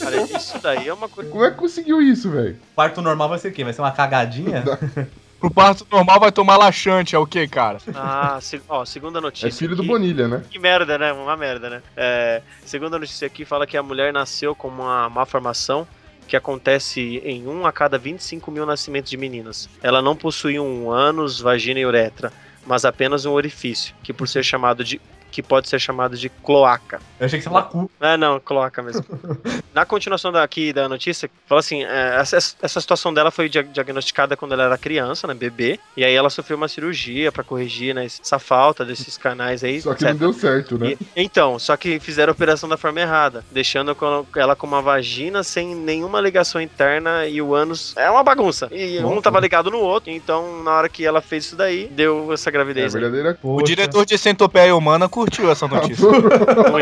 [0.00, 1.30] Cara, isso daí é uma coisa.
[1.30, 2.56] Como é que conseguiu isso, velho?
[2.74, 3.62] Parto normal vai ser o quê?
[3.62, 4.64] Vai ser uma cagadinha?
[5.38, 7.76] Pro parto normal vai tomar laxante, é o que, cara?
[7.94, 9.48] Ah, se- ó, segunda notícia.
[9.48, 10.42] É filho do aqui- Bonilha, né?
[10.50, 11.12] Que merda, né?
[11.12, 11.82] Uma merda, né?
[11.94, 15.86] É, segunda notícia aqui fala que a mulher nasceu com uma malformação
[16.26, 19.68] que acontece em 1 a cada 25 mil nascimentos de meninas.
[19.82, 22.32] Ela não possui um ânus, vagina e uretra,
[22.66, 25.00] mas apenas um orifício, que por ser chamado de
[25.30, 27.00] que pode ser chamado de cloaca.
[27.18, 27.90] Eu achei que você falar cu.
[28.00, 29.04] É, não, cloaca mesmo.
[29.74, 34.36] Na continuação daqui da notícia, fala assim: é, essa, essa situação dela foi dia- diagnosticada
[34.36, 38.04] quando ela era criança, né, bebê, e aí ela sofreu uma cirurgia pra corrigir né,
[38.04, 39.80] essa falta desses canais aí.
[39.82, 40.10] Só que etc.
[40.10, 40.92] não deu certo, né?
[40.92, 43.96] E- então, só que fizeram a operação da forma errada, deixando
[44.36, 48.68] ela com uma vagina sem nenhuma ligação interna e o ânus é uma bagunça.
[48.70, 49.22] E um Nossa.
[49.22, 52.52] tava ligado no outro, então na hora que ela fez isso daí, deu essa É
[52.52, 52.94] gravidez.
[52.94, 53.00] aí.
[53.00, 53.36] verdadeira.
[53.42, 56.06] O diretor de Centopeia Humana curtiu essa notícia.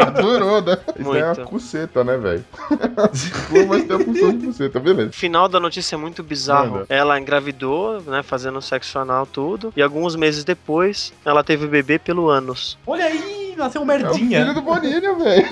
[0.06, 0.76] Adorou, né?
[0.98, 1.44] Isso é a Muito.
[1.44, 2.44] cuceta, né, velho?
[2.88, 5.10] Pô, mas tem a função de cuceta, beleza.
[5.10, 6.70] O final da notícia é muito bizarro.
[6.72, 6.86] Manda.
[6.88, 12.28] Ela engravidou, né, fazendo sexo anal tudo, e alguns meses depois, ela teve bebê pelo
[12.28, 12.76] ânus.
[12.86, 14.54] Olha aí, nasceu um É o filho merdinha.
[14.54, 15.48] do Bonilha, velho.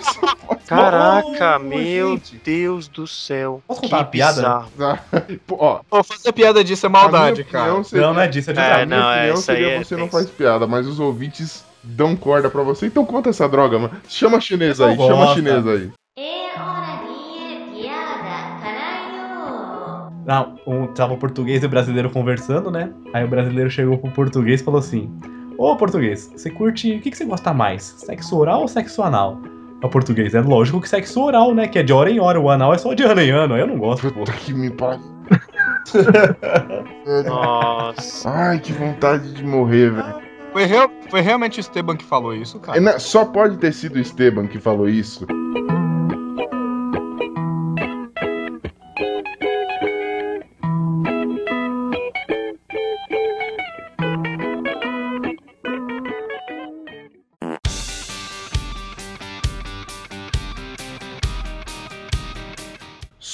[0.66, 2.36] Caraca, Oh, meu gente.
[2.44, 3.62] Deus do céu.
[3.66, 4.34] Posso que contar uma piada?
[4.76, 4.98] bizarro.
[5.46, 7.82] Pô, Ó, Pô, fazer piada disso é maldade, cara.
[7.84, 10.08] seria- Não, não é disso, é de É, não, é, isso aí é você não
[10.08, 12.86] faz piada, mas os ouvintes dão corda pra você.
[12.86, 13.94] Então conta essa droga, mano.
[14.08, 15.90] Chama a chinesa aí, chama a chinesa aí.
[16.18, 16.89] えー、
[20.30, 22.92] Não, um, tava o português e o brasileiro conversando, né?
[23.12, 25.10] Aí o brasileiro chegou pro português e falou assim:
[25.58, 26.94] Ô português, você curte.
[26.94, 27.82] O que, que você gosta mais?
[27.82, 29.40] Sexo oral ou sexo anal?
[29.82, 31.66] O português, é lógico que sexo oral, né?
[31.66, 32.38] Que é de hora em hora.
[32.38, 33.54] O anal é só de ano em ano.
[33.54, 34.20] Aí eu não gosto, pô.
[34.20, 35.00] Puta que me pariu.
[37.26, 38.30] Nossa.
[38.30, 40.14] Ai, que vontade de morrer, velho.
[40.52, 42.78] Foi, real- foi realmente o Esteban que falou isso, cara?
[42.78, 45.26] É, né, Só pode ter sido o Esteban que falou isso.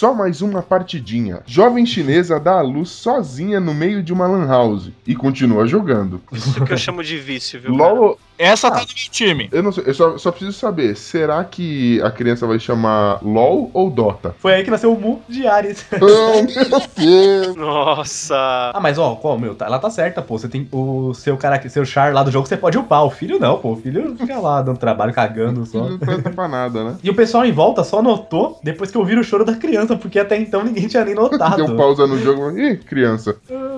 [0.07, 1.43] Só mais uma partidinha.
[1.47, 6.23] Jovem chinesa dá à luz sozinha no meio de uma lan house e continua jogando.
[6.31, 7.75] Isso que eu chamo de vício, viu?
[7.75, 9.49] LOL, Essa tá no meu time.
[9.53, 13.71] eu não sei, eu só, só preciso saber, será que a criança vai chamar LOL
[13.73, 14.35] ou Dota?
[14.39, 15.85] Foi aí que nasceu o Mu de Ares.
[16.01, 17.57] Oh, meu Deus!
[17.57, 18.37] Nossa.
[18.75, 20.39] Ah, mas ó, qual, meu, tá- ela tá certa, pô.
[20.39, 23.05] Você tem o seu cara, seu char lá do jogo, você pode upar.
[23.05, 23.73] O filho não, pô.
[23.73, 25.89] O filho fica lá dando trabalho, cagando só.
[25.89, 26.97] Não presta pra nada, né?
[27.03, 30.19] E o pessoal em volta só notou depois que ouviram o choro da criança, porque
[30.19, 31.57] até então ninguém tinha nem notado.
[31.65, 33.37] Deu pausa no jogo, ih, criança.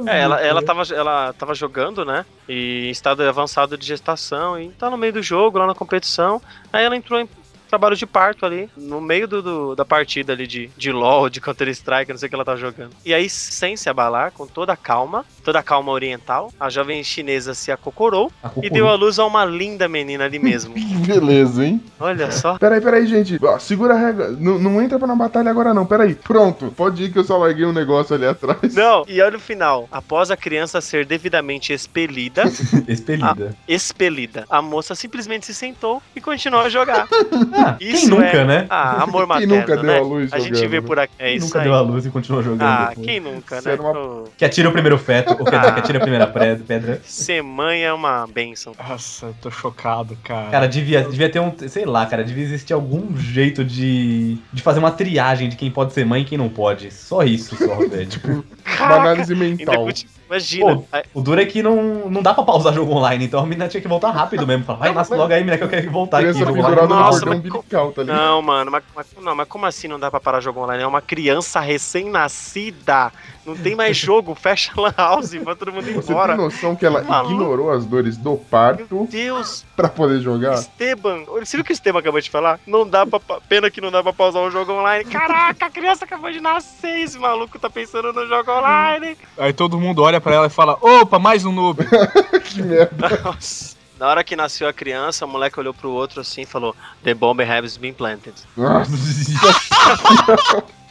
[0.08, 2.24] É, ela, ela, tava, ela tava jogando, né?
[2.48, 4.58] E em estado avançado de gestação.
[4.58, 6.40] E tá no meio do jogo, lá na competição.
[6.72, 7.28] Aí ela entrou em
[7.68, 11.40] trabalho de parto ali, no meio do, do- da partida ali de, de LOL, de
[11.40, 12.90] Counter-Strike, não sei o que ela tava jogando.
[13.04, 17.02] E aí, sem se abalar, com toda a calma, toda a calma oriental, a jovem
[17.04, 20.74] chinesa se acocorou A e deu à luz a uma linda menina ali mesmo.
[21.08, 21.82] Que beleza, hein?
[22.00, 22.58] Olha só.
[22.58, 23.38] Peraí, peraí, gente.
[23.42, 24.30] Ó, segura a regra.
[24.30, 25.86] Não, não entra na batalha agora, não.
[25.86, 26.14] Peraí.
[26.14, 26.72] Pronto.
[26.76, 28.74] Pode ir que eu só larguei um negócio ali atrás.
[28.74, 29.88] Não, e olha o final.
[29.90, 32.44] Após a criança ser devidamente expelida,
[32.88, 33.56] Expelida.
[33.66, 37.06] expelida, a moça simplesmente se sentou e continuou a jogar.
[37.58, 38.66] Ah, quem Isso nunca, é- né?
[38.70, 39.98] Ah, amor Quem materno, nunca deu né?
[39.98, 40.86] a luz A gente vê né?
[40.86, 41.12] por aqui.
[41.18, 41.64] É Quem isso nunca aí.
[41.64, 43.06] deu a luz e continuou jogando Ah, depois?
[43.06, 43.74] quem nunca, Isso né?
[43.74, 47.00] uma- Que atira o primeiro feto, ou dizer, que atira a primeira pedra.
[47.04, 48.72] Ser mãe é uma benção.
[48.78, 50.50] Nossa, eu tô chocado, cara.
[50.50, 51.52] Cara, devia, devia ter um.
[51.68, 55.92] Sei lá, cara, devia existir algum jeito de, de fazer uma triagem de quem pode
[55.92, 56.90] ser mãe e quem não pode.
[56.92, 58.06] Só isso, só, velho.
[58.06, 58.44] Tipo,
[58.80, 59.86] Uma análise mental.
[60.28, 60.76] Imagina.
[60.76, 63.66] Pô, o duro é que não, não dá pra pausar jogo online, então a menina
[63.66, 64.64] tinha que voltar rápido mesmo.
[64.64, 66.38] Falar, vai, nasce logo aí, menina, que eu quero voltar aqui.
[66.38, 66.76] Jogo online.
[66.82, 68.16] no Nossa, mas umbilical, tá ligado?
[68.18, 70.82] Não, mano, mas, mas- não, mas como assim não dá pra parar jogo online?
[70.82, 73.10] É uma criança recém-nascida.
[73.48, 76.34] Não tem mais jogo, fecha a lan house, vai todo mundo Você embora.
[76.34, 77.34] tem noção que ela Maluco.
[77.34, 80.54] ignorou as dores do Meu parto Deus, pra poder jogar?
[80.54, 82.60] Esteban, olha, você viu o que o Esteban acabou de falar?
[82.66, 83.20] Não dá pra.
[83.48, 85.04] Pena que não dá pra pausar o jogo online.
[85.04, 89.16] Caraca, a criança acabou de nascer, esse maluco tá pensando no jogo online.
[89.38, 91.84] Aí todo mundo olha pra ela e fala: opa, mais um noob.
[92.44, 93.20] que merda.
[93.24, 93.76] Nossa.
[93.98, 97.14] Na hora que nasceu a criança, o moleque olhou pro outro assim e falou: The
[97.14, 98.34] bomb has been planted.
[98.56, 98.92] Nossa,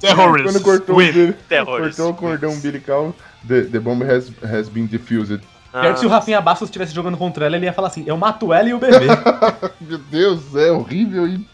[0.00, 0.44] Terrorist.
[0.44, 1.96] quando cortou, dele, Terrorist.
[1.96, 3.14] cortou o cordão umbilical,
[3.46, 5.40] the, the bomb has, has been diffused.
[5.72, 8.16] Pior que se o Rafinha Bastos estivesse jogando contra ela, ele ia falar assim: eu
[8.16, 9.06] mato ela e o bebê.
[9.80, 11.46] Meu Deus, é horrível e.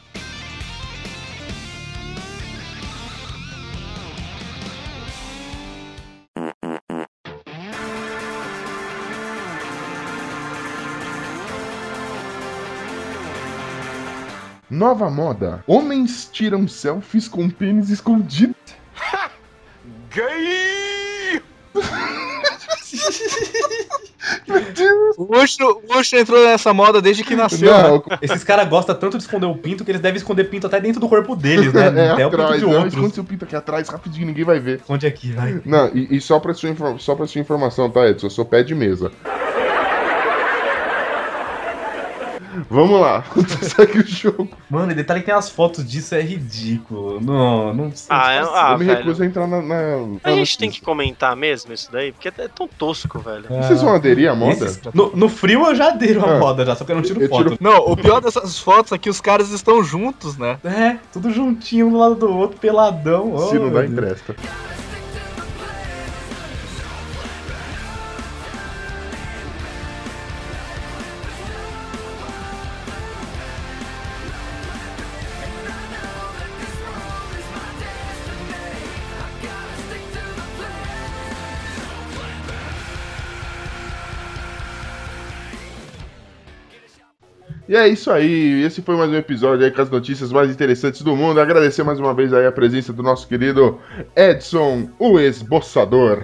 [14.72, 15.62] Nova moda.
[15.66, 18.54] Homens tiram selfies com pênis escondido.
[25.16, 27.70] O Ucho, o Ucho entrou nessa moda desde que nasceu.
[27.72, 27.82] né?
[27.88, 30.80] Não, Esses caras gostam tanto de esconder o pinto que eles devem esconder pinto até
[30.80, 31.86] dentro do corpo deles, né?
[32.06, 32.60] é até o pinto atrás.
[32.60, 32.94] de Não, outros.
[32.94, 34.78] esconde seu pinto aqui atrás, rapidinho, ninguém vai ver.
[34.78, 35.60] Esconde aqui, vai.
[35.64, 38.26] Não, e, e só, pra sua, só pra sua informação, tá, Edson?
[38.26, 39.10] Eu sou pé de mesa.
[42.68, 43.24] Vamos lá,
[43.62, 44.48] segue o jogo.
[44.68, 47.20] Mano, e detalhe que tem as fotos disso, é ridículo.
[47.20, 48.06] Não, não sei.
[48.10, 48.98] Ah, é- ah, eu me velho.
[48.98, 49.62] recuso a entrar na.
[49.62, 53.44] na- A gente tem que comentar mesmo isso daí, porque é tão tosco, velho.
[53.48, 54.64] Vocês vão aderir à moda?
[54.66, 56.38] Esses- No, no frio eu já adero a Ah.
[56.38, 57.42] moda, já, só que eu não tiro Eu foto.
[57.44, 60.58] tiro- Não, o pior dessas fotos é que os caras estão juntos, né?
[60.64, 63.36] É, tudo juntinho um do lado do outro, peladão.
[63.48, 63.92] Se oh, não dá, Deus.
[63.92, 64.36] empresta.
[87.72, 91.00] E é isso aí, esse foi mais um episódio aí com as notícias mais interessantes
[91.00, 91.40] do mundo.
[91.40, 93.80] Agradecer mais uma vez aí a presença do nosso querido
[94.14, 96.22] Edson, o esboçador.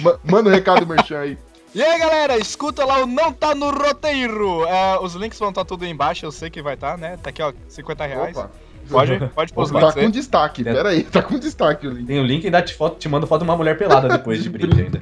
[0.00, 1.38] Ma- manda um recado, Merchan aí.
[1.72, 4.64] E aí, galera, escuta lá o Não Tá no Roteiro.
[4.66, 7.16] É, os links vão estar tudo aí embaixo, eu sei que vai estar, né?
[7.22, 8.36] Tá aqui, ó, 50 reais.
[8.36, 8.50] Opa.
[8.90, 10.10] Pode, pode pôr os Tá links com aí.
[10.10, 12.06] destaque, pera aí, tá com destaque o link.
[12.08, 14.42] Tem o link e ainda te, foto, te manda foto de uma mulher pelada depois
[14.42, 15.00] de brinde ainda.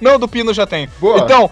[0.00, 0.88] Não, do Pino já tem.
[0.98, 1.18] Boa.
[1.18, 1.50] Então,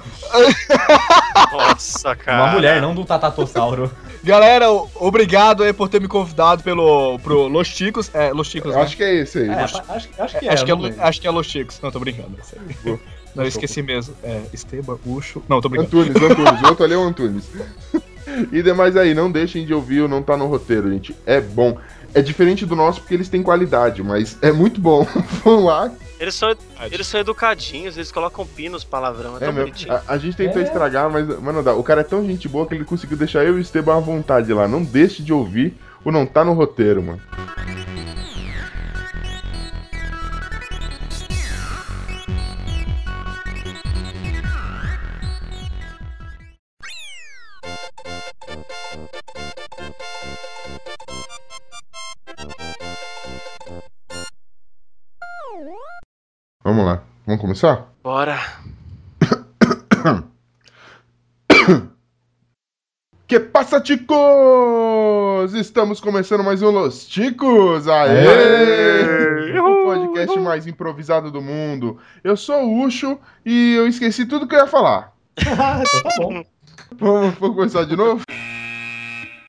[1.53, 2.45] Nossa, cara.
[2.45, 3.91] Uma mulher, não do Tatatossauro.
[4.23, 8.11] galera, obrigado aí por ter me convidado pelo, pro Los Chicos.
[8.15, 8.85] É, Los Chicos, Eu né?
[8.85, 9.49] acho que é esse aí.
[9.49, 10.25] É, acho, acho que é.
[10.25, 11.81] acho, que é, acho que é Los Chicos.
[11.83, 12.37] Não, tô brincando.
[13.35, 14.15] Não, eu esqueci mesmo.
[14.23, 15.43] É, Esteban, Ucho.
[15.49, 16.01] Não, tô brincando.
[16.01, 17.49] Antunes, Antunes, o outro ali é o Antunes.
[18.53, 21.17] E demais aí, não deixem de ouvir o Não Tá no Roteiro, gente.
[21.25, 21.79] É bom.
[22.15, 25.07] É diferente do nosso porque eles têm qualidade, mas é muito bom.
[25.43, 25.91] Vão lá.
[26.21, 26.55] Eles são,
[26.91, 29.61] eles são educadinhos, eles colocam pinos, palavrão, é É tão mesmo.
[29.71, 29.93] bonitinho.
[29.95, 30.65] A, a gente tentou É.
[30.65, 31.75] estragar, mas, mas não dá.
[31.75, 34.01] O cara é tão gente boa que ele conseguiu deixar eu e o Esteban à
[34.01, 34.67] vontade lá.
[34.67, 37.21] Não deixe de ouvir o Não Tá no Roteiro, mano.
[56.69, 57.03] Vamos lá.
[57.27, 57.89] Vamos começar?
[58.05, 58.39] Bora.
[63.27, 65.55] Que passa, ticos?
[65.55, 67.89] Estamos começando mais um Los Ticos!
[67.89, 69.59] Aê!
[69.59, 71.97] O podcast mais improvisado do mundo.
[72.23, 75.15] Eu sou o Ucho e eu esqueci tudo que eu ia falar.
[75.37, 75.83] tá
[76.21, 76.45] bom.
[76.99, 78.23] Vamos, vamos começar de novo?